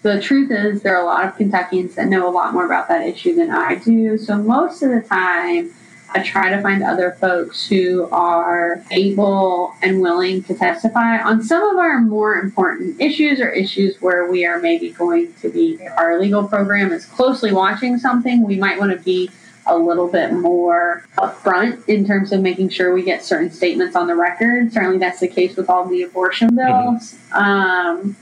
the 0.00 0.22
truth 0.22 0.50
is 0.50 0.80
there 0.80 0.96
are 0.96 1.02
a 1.02 1.04
lot 1.04 1.26
of 1.26 1.36
Kentuckians 1.36 1.96
that 1.96 2.06
know 2.08 2.26
a 2.26 2.32
lot 2.32 2.54
more 2.54 2.64
about 2.64 2.88
that 2.88 3.06
issue 3.06 3.34
than 3.34 3.50
I 3.50 3.74
do. 3.74 4.16
So 4.16 4.38
most 4.38 4.82
of 4.82 4.88
the 4.90 5.02
time, 5.02 5.70
I 6.14 6.22
try 6.22 6.50
to 6.50 6.60
find 6.62 6.82
other 6.82 7.12
folks 7.12 7.66
who 7.66 8.08
are 8.10 8.82
able 8.90 9.74
and 9.82 10.00
willing 10.00 10.42
to 10.44 10.54
testify 10.54 11.18
on 11.18 11.42
some 11.42 11.62
of 11.62 11.76
our 11.76 12.00
more 12.00 12.36
important 12.36 13.00
issues 13.00 13.40
or 13.40 13.50
issues 13.50 14.00
where 14.00 14.30
we 14.30 14.44
are 14.44 14.58
maybe 14.58 14.90
going 14.90 15.34
to 15.34 15.50
be, 15.50 15.78
our 15.96 16.18
legal 16.18 16.46
program 16.46 16.92
is 16.92 17.04
closely 17.04 17.52
watching 17.52 17.98
something. 17.98 18.46
We 18.46 18.56
might 18.56 18.78
want 18.78 18.92
to 18.92 18.98
be 18.98 19.30
a 19.66 19.76
little 19.76 20.08
bit 20.08 20.32
more 20.32 21.04
upfront 21.18 21.86
in 21.88 22.06
terms 22.06 22.32
of 22.32 22.40
making 22.40 22.70
sure 22.70 22.94
we 22.94 23.02
get 23.02 23.22
certain 23.22 23.50
statements 23.50 23.94
on 23.94 24.06
the 24.06 24.14
record. 24.14 24.72
Certainly, 24.72 24.98
that's 24.98 25.20
the 25.20 25.28
case 25.28 25.56
with 25.56 25.68
all 25.68 25.86
the 25.86 26.02
abortion 26.02 26.56
bills. 26.56 27.14
Mm-hmm. 27.14 27.36
Um, 27.36 28.16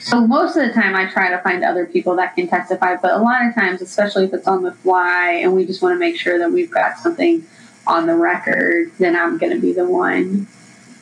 so 0.00 0.26
most 0.26 0.56
of 0.56 0.66
the 0.66 0.72
time, 0.72 0.94
I 0.94 1.06
try 1.06 1.30
to 1.30 1.38
find 1.38 1.64
other 1.64 1.86
people 1.86 2.16
that 2.16 2.34
can 2.34 2.48
testify, 2.48 2.96
but 2.96 3.12
a 3.12 3.18
lot 3.18 3.46
of 3.46 3.54
times, 3.54 3.82
especially 3.82 4.24
if 4.24 4.34
it's 4.34 4.46
on 4.46 4.62
the 4.62 4.72
fly, 4.72 5.40
and 5.42 5.54
we 5.54 5.66
just 5.66 5.82
want 5.82 5.94
to 5.94 5.98
make 5.98 6.18
sure 6.18 6.38
that 6.38 6.50
we've 6.50 6.70
got 6.70 6.98
something 6.98 7.44
on 7.86 8.06
the 8.06 8.14
record, 8.14 8.90
then 8.98 9.16
I'm 9.16 9.38
going 9.38 9.52
to 9.52 9.60
be 9.60 9.72
the 9.72 9.86
one 9.86 10.46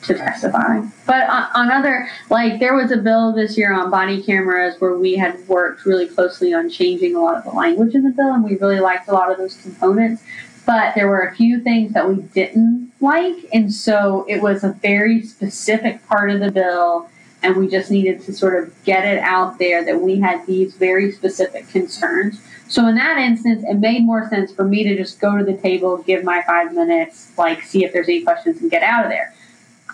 to 0.03 0.13
testify. 0.13 0.81
But 1.05 1.29
on, 1.29 1.71
other, 1.71 2.07
like 2.29 2.59
there 2.59 2.75
was 2.75 2.91
a 2.91 2.97
bill 2.97 3.33
this 3.33 3.57
year 3.57 3.73
on 3.73 3.89
body 3.89 4.21
cameras 4.21 4.79
where 4.79 4.95
we 4.95 5.15
had 5.15 5.47
worked 5.47 5.85
really 5.85 6.07
closely 6.07 6.53
on 6.53 6.69
changing 6.69 7.15
a 7.15 7.19
lot 7.19 7.35
of 7.35 7.43
the 7.43 7.51
language 7.51 7.95
in 7.95 8.03
the 8.03 8.11
bill, 8.11 8.33
and 8.33 8.43
we 8.43 8.57
really 8.57 8.79
liked 8.79 9.07
a 9.07 9.13
lot 9.13 9.31
of 9.31 9.37
those 9.37 9.55
components. 9.61 10.23
But 10.65 10.95
there 10.95 11.07
were 11.07 11.21
a 11.21 11.35
few 11.35 11.61
things 11.61 11.93
that 11.93 12.09
we 12.09 12.15
didn't 12.15 12.91
like, 12.99 13.45
and 13.53 13.71
so 13.71 14.25
it 14.27 14.41
was 14.41 14.63
a 14.63 14.73
very 14.73 15.21
specific 15.23 16.05
part 16.07 16.31
of 16.31 16.39
the 16.39 16.51
bill, 16.51 17.09
and 17.45 17.55
we 17.55 17.67
just 17.67 17.91
needed 17.91 18.21
to 18.21 18.33
sort 18.33 18.61
of 18.61 18.73
get 18.83 19.05
it 19.05 19.19
out 19.19 19.59
there 19.59 19.85
that 19.85 20.01
we 20.01 20.19
had 20.19 20.45
these 20.47 20.73
very 20.75 21.11
specific 21.11 21.69
concerns. 21.69 22.41
So 22.67 22.87
in 22.87 22.95
that 22.95 23.19
instance, 23.19 23.63
it 23.67 23.75
made 23.75 24.03
more 24.03 24.27
sense 24.29 24.51
for 24.51 24.63
me 24.63 24.83
to 24.83 24.97
just 24.97 25.19
go 25.19 25.37
to 25.37 25.43
the 25.43 25.55
table, 25.55 25.97
give 25.99 26.23
my 26.23 26.41
five 26.41 26.73
minutes, 26.73 27.31
like 27.37 27.61
see 27.61 27.85
if 27.85 27.93
there's 27.93 28.09
any 28.09 28.23
questions, 28.23 28.61
and 28.61 28.71
get 28.71 28.81
out 28.81 29.05
of 29.05 29.11
there. 29.11 29.35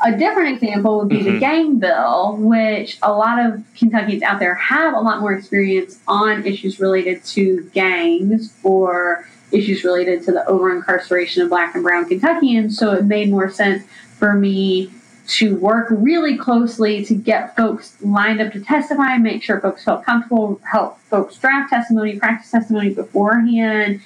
A 0.04 0.18
different 0.18 0.56
example 0.56 1.00
would 1.00 1.10
be 1.10 1.18
mm-hmm. 1.18 1.34
the 1.34 1.40
gang 1.40 1.78
bill, 1.78 2.38
which 2.38 2.98
a 3.04 3.12
lot 3.12 3.46
of 3.46 3.62
Kentuckians 3.76 4.24
out 4.24 4.40
there 4.40 4.56
have 4.56 4.94
a 4.94 5.00
lot 5.00 5.20
more 5.20 5.34
experience 5.34 6.00
on 6.08 6.46
issues 6.46 6.80
related 6.80 7.24
to 7.26 7.70
gangs 7.74 8.56
or 8.64 9.28
issues 9.52 9.84
related 9.84 10.24
to 10.24 10.32
the 10.32 10.48
over 10.48 10.74
incarceration 10.74 11.44
of 11.44 11.50
black 11.50 11.76
and 11.76 11.84
brown 11.84 12.08
Kentuckians. 12.08 12.78
So 12.78 12.94
it 12.94 13.04
made 13.04 13.30
more 13.30 13.52
sense 13.52 13.86
for 14.18 14.34
me 14.34 14.90
to 15.32 15.56
work 15.56 15.88
really 15.89 16.38
closely 16.38 17.06
to 17.06 17.15
get 17.15 17.56
folks 17.56 17.96
lined 18.02 18.41
up 18.41 18.52
to 18.52 18.60
testify, 18.60 19.17
make 19.17 19.41
sure 19.41 19.62
folks 19.62 19.84
felt 19.84 20.04
comfortable, 20.04 20.60
help 20.70 21.00
folks 21.00 21.38
draft 21.38 21.70
testimony, 21.70 22.20
practice 22.20 22.52
testimony 22.52 22.94
beforehand, 22.94 24.02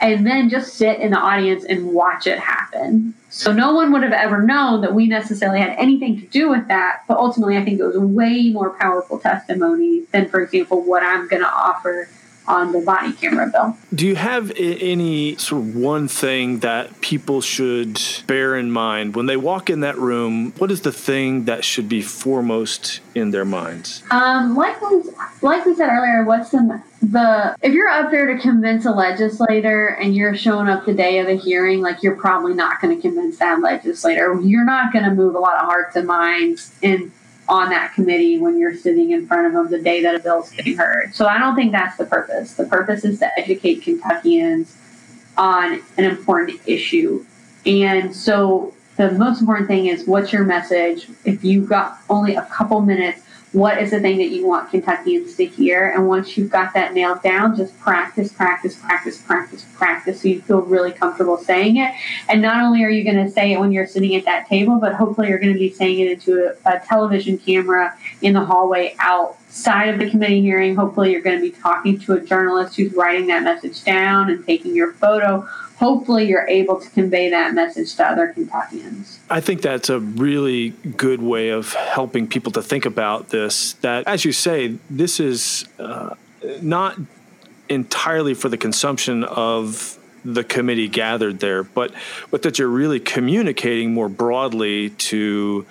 and 0.00 0.26
then 0.26 0.48
just 0.48 0.74
sit 0.74 1.00
in 1.00 1.10
the 1.10 1.18
audience 1.18 1.64
and 1.64 1.92
watch 1.92 2.26
it 2.26 2.38
happen. 2.38 3.12
So 3.28 3.52
no 3.52 3.74
one 3.74 3.92
would 3.92 4.02
have 4.02 4.12
ever 4.12 4.42
known 4.42 4.80
that 4.80 4.94
we 4.94 5.06
necessarily 5.06 5.60
had 5.60 5.76
anything 5.76 6.18
to 6.18 6.26
do 6.28 6.48
with 6.48 6.66
that. 6.68 7.02
But 7.06 7.18
ultimately, 7.18 7.58
I 7.58 7.64
think 7.64 7.78
it 7.78 7.84
was 7.84 7.96
a 7.96 8.00
way 8.00 8.48
more 8.48 8.70
powerful 8.70 9.18
testimony 9.18 10.04
than, 10.12 10.30
for 10.30 10.40
example, 10.40 10.82
what 10.82 11.02
I'm 11.02 11.28
going 11.28 11.42
to 11.42 11.52
offer 11.52 12.08
on 12.48 12.72
the 12.72 12.80
body 12.80 13.12
camera 13.12 13.48
bill. 13.52 13.76
Do 13.94 14.06
you 14.06 14.16
have 14.16 14.50
any 14.56 15.36
sort 15.36 15.62
of 15.62 15.76
one 15.76 16.08
thing 16.08 16.60
that 16.60 17.00
people 17.00 17.40
should 17.40 18.00
bear 18.26 18.56
in 18.56 18.70
mind 18.70 19.14
when 19.14 19.26
they 19.26 19.36
walk 19.36 19.70
in 19.70 19.80
that 19.80 19.98
room? 19.98 20.52
What 20.58 20.70
is 20.70 20.80
the 20.80 20.92
thing 20.92 21.44
that 21.44 21.64
should 21.64 21.88
be 21.88 22.02
foremost 22.02 23.00
in 23.14 23.30
their 23.30 23.44
minds? 23.44 24.02
Um, 24.10 24.56
like 24.56 24.80
we, 24.80 25.02
like 25.42 25.64
we 25.66 25.74
said 25.74 25.90
earlier, 25.90 26.24
what's 26.24 26.50
the 26.50 26.82
the 27.00 27.56
if 27.62 27.72
you're 27.72 27.88
up 27.88 28.10
there 28.10 28.26
to 28.34 28.40
convince 28.40 28.84
a 28.84 28.90
legislator 28.90 29.86
and 29.86 30.16
you're 30.16 30.34
showing 30.34 30.68
up 30.68 30.84
the 30.84 30.94
day 30.94 31.18
of 31.18 31.26
the 31.26 31.36
hearing, 31.36 31.80
like 31.80 32.02
you're 32.02 32.16
probably 32.16 32.54
not 32.54 32.80
going 32.80 32.94
to 32.94 33.00
convince 33.00 33.38
that 33.38 33.60
legislator. 33.60 34.40
You're 34.40 34.64
not 34.64 34.92
going 34.92 35.04
to 35.04 35.14
move 35.14 35.34
a 35.34 35.38
lot 35.38 35.60
of 35.60 35.66
hearts 35.66 35.94
and 35.96 36.06
minds 36.06 36.74
in 36.82 37.12
on 37.48 37.70
that 37.70 37.94
committee 37.94 38.38
when 38.38 38.58
you're 38.58 38.76
sitting 38.76 39.10
in 39.10 39.26
front 39.26 39.46
of 39.46 39.52
them 39.52 39.70
the 39.70 39.82
day 39.82 40.02
that 40.02 40.14
a 40.14 40.18
bill's 40.18 40.50
getting 40.50 40.76
heard. 40.76 41.14
So 41.14 41.26
I 41.26 41.38
don't 41.38 41.54
think 41.56 41.72
that's 41.72 41.96
the 41.96 42.04
purpose. 42.04 42.54
The 42.54 42.66
purpose 42.66 43.04
is 43.04 43.18
to 43.20 43.38
educate 43.38 43.82
Kentuckians 43.82 44.76
on 45.36 45.82
an 45.96 46.04
important 46.04 46.60
issue. 46.66 47.24
And 47.64 48.14
so 48.14 48.74
the 48.96 49.12
most 49.12 49.40
important 49.40 49.68
thing 49.68 49.86
is 49.86 50.06
what's 50.06 50.32
your 50.32 50.44
message? 50.44 51.08
If 51.24 51.44
you've 51.44 51.68
got 51.68 51.98
only 52.10 52.34
a 52.34 52.44
couple 52.46 52.80
minutes, 52.80 53.22
what 53.52 53.80
is 53.80 53.90
the 53.90 54.00
thing 54.00 54.18
that 54.18 54.28
you 54.28 54.46
want 54.46 54.70
Kentuckians 54.70 55.36
to 55.36 55.46
hear. 55.46 55.90
And 55.90 56.06
once 56.06 56.36
you've 56.36 56.50
got 56.50 56.74
that 56.74 56.92
nailed 56.92 57.22
down, 57.22 57.56
just 57.56 57.78
practice, 57.80 58.32
practice, 58.32 58.76
practice, 58.76 59.20
practice, 59.22 59.64
practice 59.74 60.20
so 60.20 60.28
you 60.28 60.42
feel 60.42 60.60
really 60.62 60.92
comfortable 60.92 61.38
saying 61.38 61.78
it. 61.78 61.94
And 62.28 62.42
not 62.42 62.62
only 62.62 62.84
are 62.84 62.90
you 62.90 63.04
going 63.04 63.24
to 63.24 63.30
say 63.30 63.52
it 63.52 63.60
when 63.60 63.72
you're 63.72 63.86
sitting 63.86 64.14
at 64.16 64.24
that 64.26 64.48
table, 64.48 64.78
but 64.78 64.94
hopefully 64.94 65.28
you're 65.28 65.38
going 65.38 65.52
to 65.52 65.58
be 65.58 65.70
saying 65.70 66.00
it 66.00 66.10
into 66.10 66.54
a, 66.66 66.76
a 66.76 66.80
television 66.80 67.38
camera 67.38 67.96
in 68.20 68.34
the 68.34 68.44
hallway 68.44 68.94
outside 69.48 69.88
of 69.88 69.98
the 69.98 70.10
committee 70.10 70.40
hearing. 70.40 70.76
Hopefully 70.76 71.10
you're 71.12 71.22
going 71.22 71.36
to 71.36 71.42
be 71.42 71.50
talking 71.50 71.98
to 72.00 72.12
a 72.12 72.20
journalist 72.20 72.76
who's 72.76 72.92
writing 72.92 73.26
that 73.28 73.42
message 73.42 73.82
down 73.82 74.30
and 74.30 74.44
taking 74.46 74.76
your 74.76 74.92
photo 74.92 75.48
hopefully 75.78 76.26
you're 76.26 76.46
able 76.48 76.80
to 76.80 76.90
convey 76.90 77.30
that 77.30 77.54
message 77.54 77.94
to 77.94 78.04
other 78.04 78.32
Kentuckians. 78.32 79.20
I 79.30 79.40
think 79.40 79.62
that's 79.62 79.88
a 79.88 80.00
really 80.00 80.70
good 80.96 81.22
way 81.22 81.50
of 81.50 81.72
helping 81.72 82.26
people 82.26 82.50
to 82.52 82.62
think 82.62 82.84
about 82.84 83.28
this. 83.28 83.74
That, 83.74 84.06
as 84.06 84.24
you 84.24 84.32
say, 84.32 84.76
this 84.90 85.20
is 85.20 85.66
uh, 85.78 86.14
not 86.60 86.98
entirely 87.68 88.34
for 88.34 88.48
the 88.48 88.56
consumption 88.56 89.22
of 89.22 89.98
the 90.24 90.42
committee 90.42 90.88
gathered 90.88 91.38
there, 91.38 91.62
but 91.62 91.94
but 92.30 92.42
that 92.42 92.58
you're 92.58 92.66
really 92.66 92.98
communicating 92.98 93.94
more 93.94 94.08
broadly 94.08 94.90
to 94.90 95.64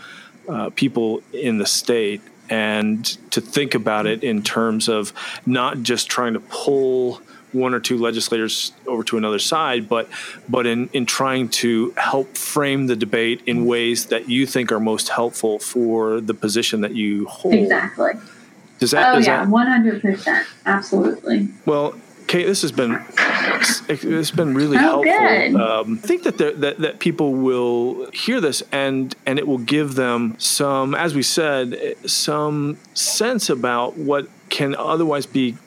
uh, 0.48 0.70
people 0.70 1.22
in 1.34 1.58
the 1.58 1.66
state 1.66 2.22
and 2.50 3.06
to 3.32 3.42
think 3.42 3.76
about 3.76 4.06
it 4.06 4.24
in 4.24 4.42
terms 4.44 4.88
of 4.88 5.14
not 5.46 5.82
just 5.84 6.10
trying 6.10 6.34
to 6.34 6.40
pull 6.40 7.22
one 7.54 7.74
or 7.74 7.80
two 7.80 7.98
legislators 7.98 8.74
over 8.86 9.04
to 9.04 9.18
another 9.18 9.40
side, 9.40 9.88
but 9.88 10.10
but 10.50 10.66
in 10.66 10.90
in 10.94 11.06
trying 11.06 11.50
to 11.50 11.94
help 11.98 12.38
frame 12.38 12.88
the 12.88 12.96
debate 12.96 13.42
in 13.46 13.66
ways 13.66 14.08
that 14.08 14.30
you 14.30 14.46
think 14.46 14.72
are 14.72 14.80
most 14.80 15.10
helpful 15.10 15.60
for 15.60 16.20
the 16.20 16.34
position 16.34 16.82
that 16.82 16.94
you 16.96 17.26
hold. 17.28 17.54
Exactly. 17.54 18.14
Does 18.80 18.92
that? 18.92 19.16
Oh 19.16 19.18
yeah, 19.18 19.48
one 19.48 19.68
hundred 19.68 20.02
percent, 20.02 20.46
absolutely. 20.66 21.50
Well, 21.66 21.96
Kate, 22.28 22.46
this 22.46 22.62
has 22.62 22.72
been 22.72 23.02
it's 23.90 24.32
been 24.32 24.54
really 24.54 24.78
oh, 24.78 25.04
helpful. 25.04 25.62
Um, 25.62 26.00
I 26.04 26.08
think 26.08 26.24
that, 26.24 26.38
that 26.38 26.78
that 26.80 27.00
people 27.00 27.34
will 27.34 28.10
hear 28.12 28.42
this 28.42 28.64
and 28.72 29.16
and 29.26 29.40
it 29.40 29.48
will 29.48 29.58
give 29.58 29.96
them 29.96 30.36
some, 30.38 30.96
as 30.96 31.14
we 31.16 31.24
said, 31.24 31.96
some 32.06 32.78
sense 32.94 33.50
about 33.50 33.98
what 33.98 34.28
can 34.50 34.76
otherwise 34.76 35.26
be 35.26 35.58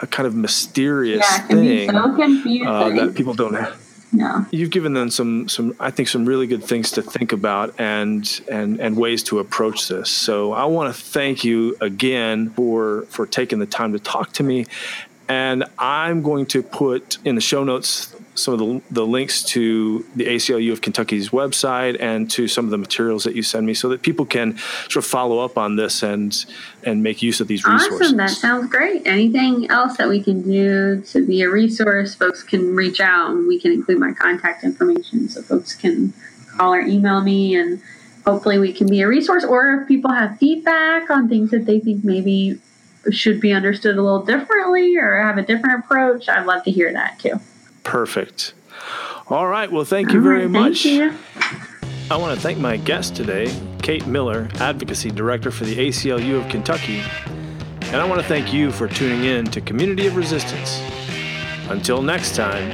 a 0.00 0.06
kind 0.06 0.26
of 0.26 0.34
mysterious 0.34 1.26
yeah, 1.30 1.46
thing 1.46 1.90
so 1.90 1.96
uh, 1.96 2.90
that 2.90 3.14
people 3.14 3.34
don't 3.34 3.54
have. 3.54 3.80
No. 4.12 4.46
You've 4.50 4.70
given 4.70 4.94
them 4.94 5.10
some 5.10 5.48
some 5.48 5.74
I 5.80 5.90
think 5.90 6.08
some 6.08 6.24
really 6.24 6.46
good 6.46 6.62
things 6.62 6.92
to 6.92 7.02
think 7.02 7.32
about 7.32 7.74
and 7.78 8.40
and 8.50 8.80
and 8.80 8.96
ways 8.96 9.22
to 9.24 9.40
approach 9.40 9.88
this. 9.88 10.10
So 10.10 10.52
I 10.52 10.64
want 10.64 10.94
to 10.94 11.02
thank 11.02 11.44
you 11.44 11.76
again 11.80 12.50
for 12.50 13.02
for 13.08 13.26
taking 13.26 13.58
the 13.58 13.66
time 13.66 13.92
to 13.92 13.98
talk 13.98 14.32
to 14.34 14.42
me 14.42 14.66
and 15.28 15.64
I'm 15.78 16.22
going 16.22 16.46
to 16.46 16.62
put 16.62 17.18
in 17.24 17.34
the 17.34 17.40
show 17.40 17.64
notes 17.64 18.14
some 18.34 18.54
of 18.54 18.60
the, 18.60 18.82
the 18.90 19.06
links 19.06 19.42
to 19.42 20.04
the 20.14 20.26
ACLU 20.26 20.70
of 20.72 20.82
Kentucky's 20.82 21.30
website 21.30 21.96
and 22.00 22.30
to 22.30 22.46
some 22.46 22.66
of 22.66 22.70
the 22.70 22.78
materials 22.78 23.24
that 23.24 23.34
you 23.34 23.42
send 23.42 23.66
me 23.66 23.74
so 23.74 23.88
that 23.88 24.02
people 24.02 24.26
can 24.26 24.58
sort 24.58 24.96
of 24.96 25.06
follow 25.06 25.38
up 25.38 25.56
on 25.56 25.76
this 25.76 26.02
and 26.02 26.44
and 26.84 27.02
make 27.02 27.22
use 27.22 27.40
of 27.40 27.48
these 27.48 27.64
resources. 27.64 28.08
Awesome. 28.08 28.16
That 28.18 28.30
sounds 28.30 28.70
great. 28.70 29.06
Anything 29.06 29.70
else 29.70 29.96
that 29.96 30.08
we 30.08 30.22
can 30.22 30.42
do 30.42 31.00
to 31.00 31.26
be 31.26 31.42
a 31.42 31.50
resource, 31.50 32.14
folks 32.14 32.42
can 32.42 32.76
reach 32.76 33.00
out 33.00 33.30
and 33.30 33.48
we 33.48 33.58
can 33.58 33.72
include 33.72 33.98
my 33.98 34.12
contact 34.12 34.64
information 34.64 35.28
so 35.28 35.42
folks 35.42 35.74
can 35.74 36.12
call 36.56 36.74
or 36.74 36.80
email 36.80 37.22
me 37.22 37.56
and 37.56 37.80
hopefully 38.24 38.58
we 38.58 38.72
can 38.72 38.88
be 38.88 39.00
a 39.00 39.08
resource 39.08 39.44
or 39.44 39.74
if 39.74 39.88
people 39.88 40.12
have 40.12 40.36
feedback 40.38 41.10
on 41.10 41.28
things 41.28 41.50
that 41.50 41.64
they 41.64 41.80
think 41.80 42.04
maybe 42.04 42.60
should 43.10 43.40
be 43.40 43.52
understood 43.52 43.96
a 43.96 44.02
little 44.02 44.22
differently 44.22 44.96
or 44.96 45.20
have 45.20 45.38
a 45.38 45.42
different 45.42 45.84
approach, 45.84 46.28
I'd 46.28 46.46
love 46.46 46.64
to 46.64 46.70
hear 46.70 46.92
that 46.92 47.18
too. 47.18 47.40
Perfect. 47.82 48.54
All 49.28 49.46
right. 49.46 49.70
Well, 49.70 49.84
thank 49.84 50.12
you 50.12 50.20
very 50.20 50.42
right, 50.42 50.50
much. 50.50 50.82
Thank 50.82 51.12
you. 51.12 51.18
I 52.10 52.16
want 52.16 52.36
to 52.36 52.40
thank 52.40 52.58
my 52.58 52.76
guest 52.76 53.16
today, 53.16 53.52
Kate 53.82 54.06
Miller, 54.06 54.48
Advocacy 54.60 55.10
Director 55.10 55.50
for 55.50 55.64
the 55.64 55.76
ACLU 55.76 56.40
of 56.40 56.48
Kentucky. 56.48 57.02
And 57.86 57.96
I 57.96 58.04
want 58.04 58.20
to 58.20 58.26
thank 58.26 58.52
you 58.52 58.70
for 58.70 58.86
tuning 58.86 59.24
in 59.24 59.46
to 59.46 59.60
Community 59.60 60.06
of 60.06 60.16
Resistance. 60.16 60.80
Until 61.68 62.02
next 62.02 62.36
time, 62.36 62.70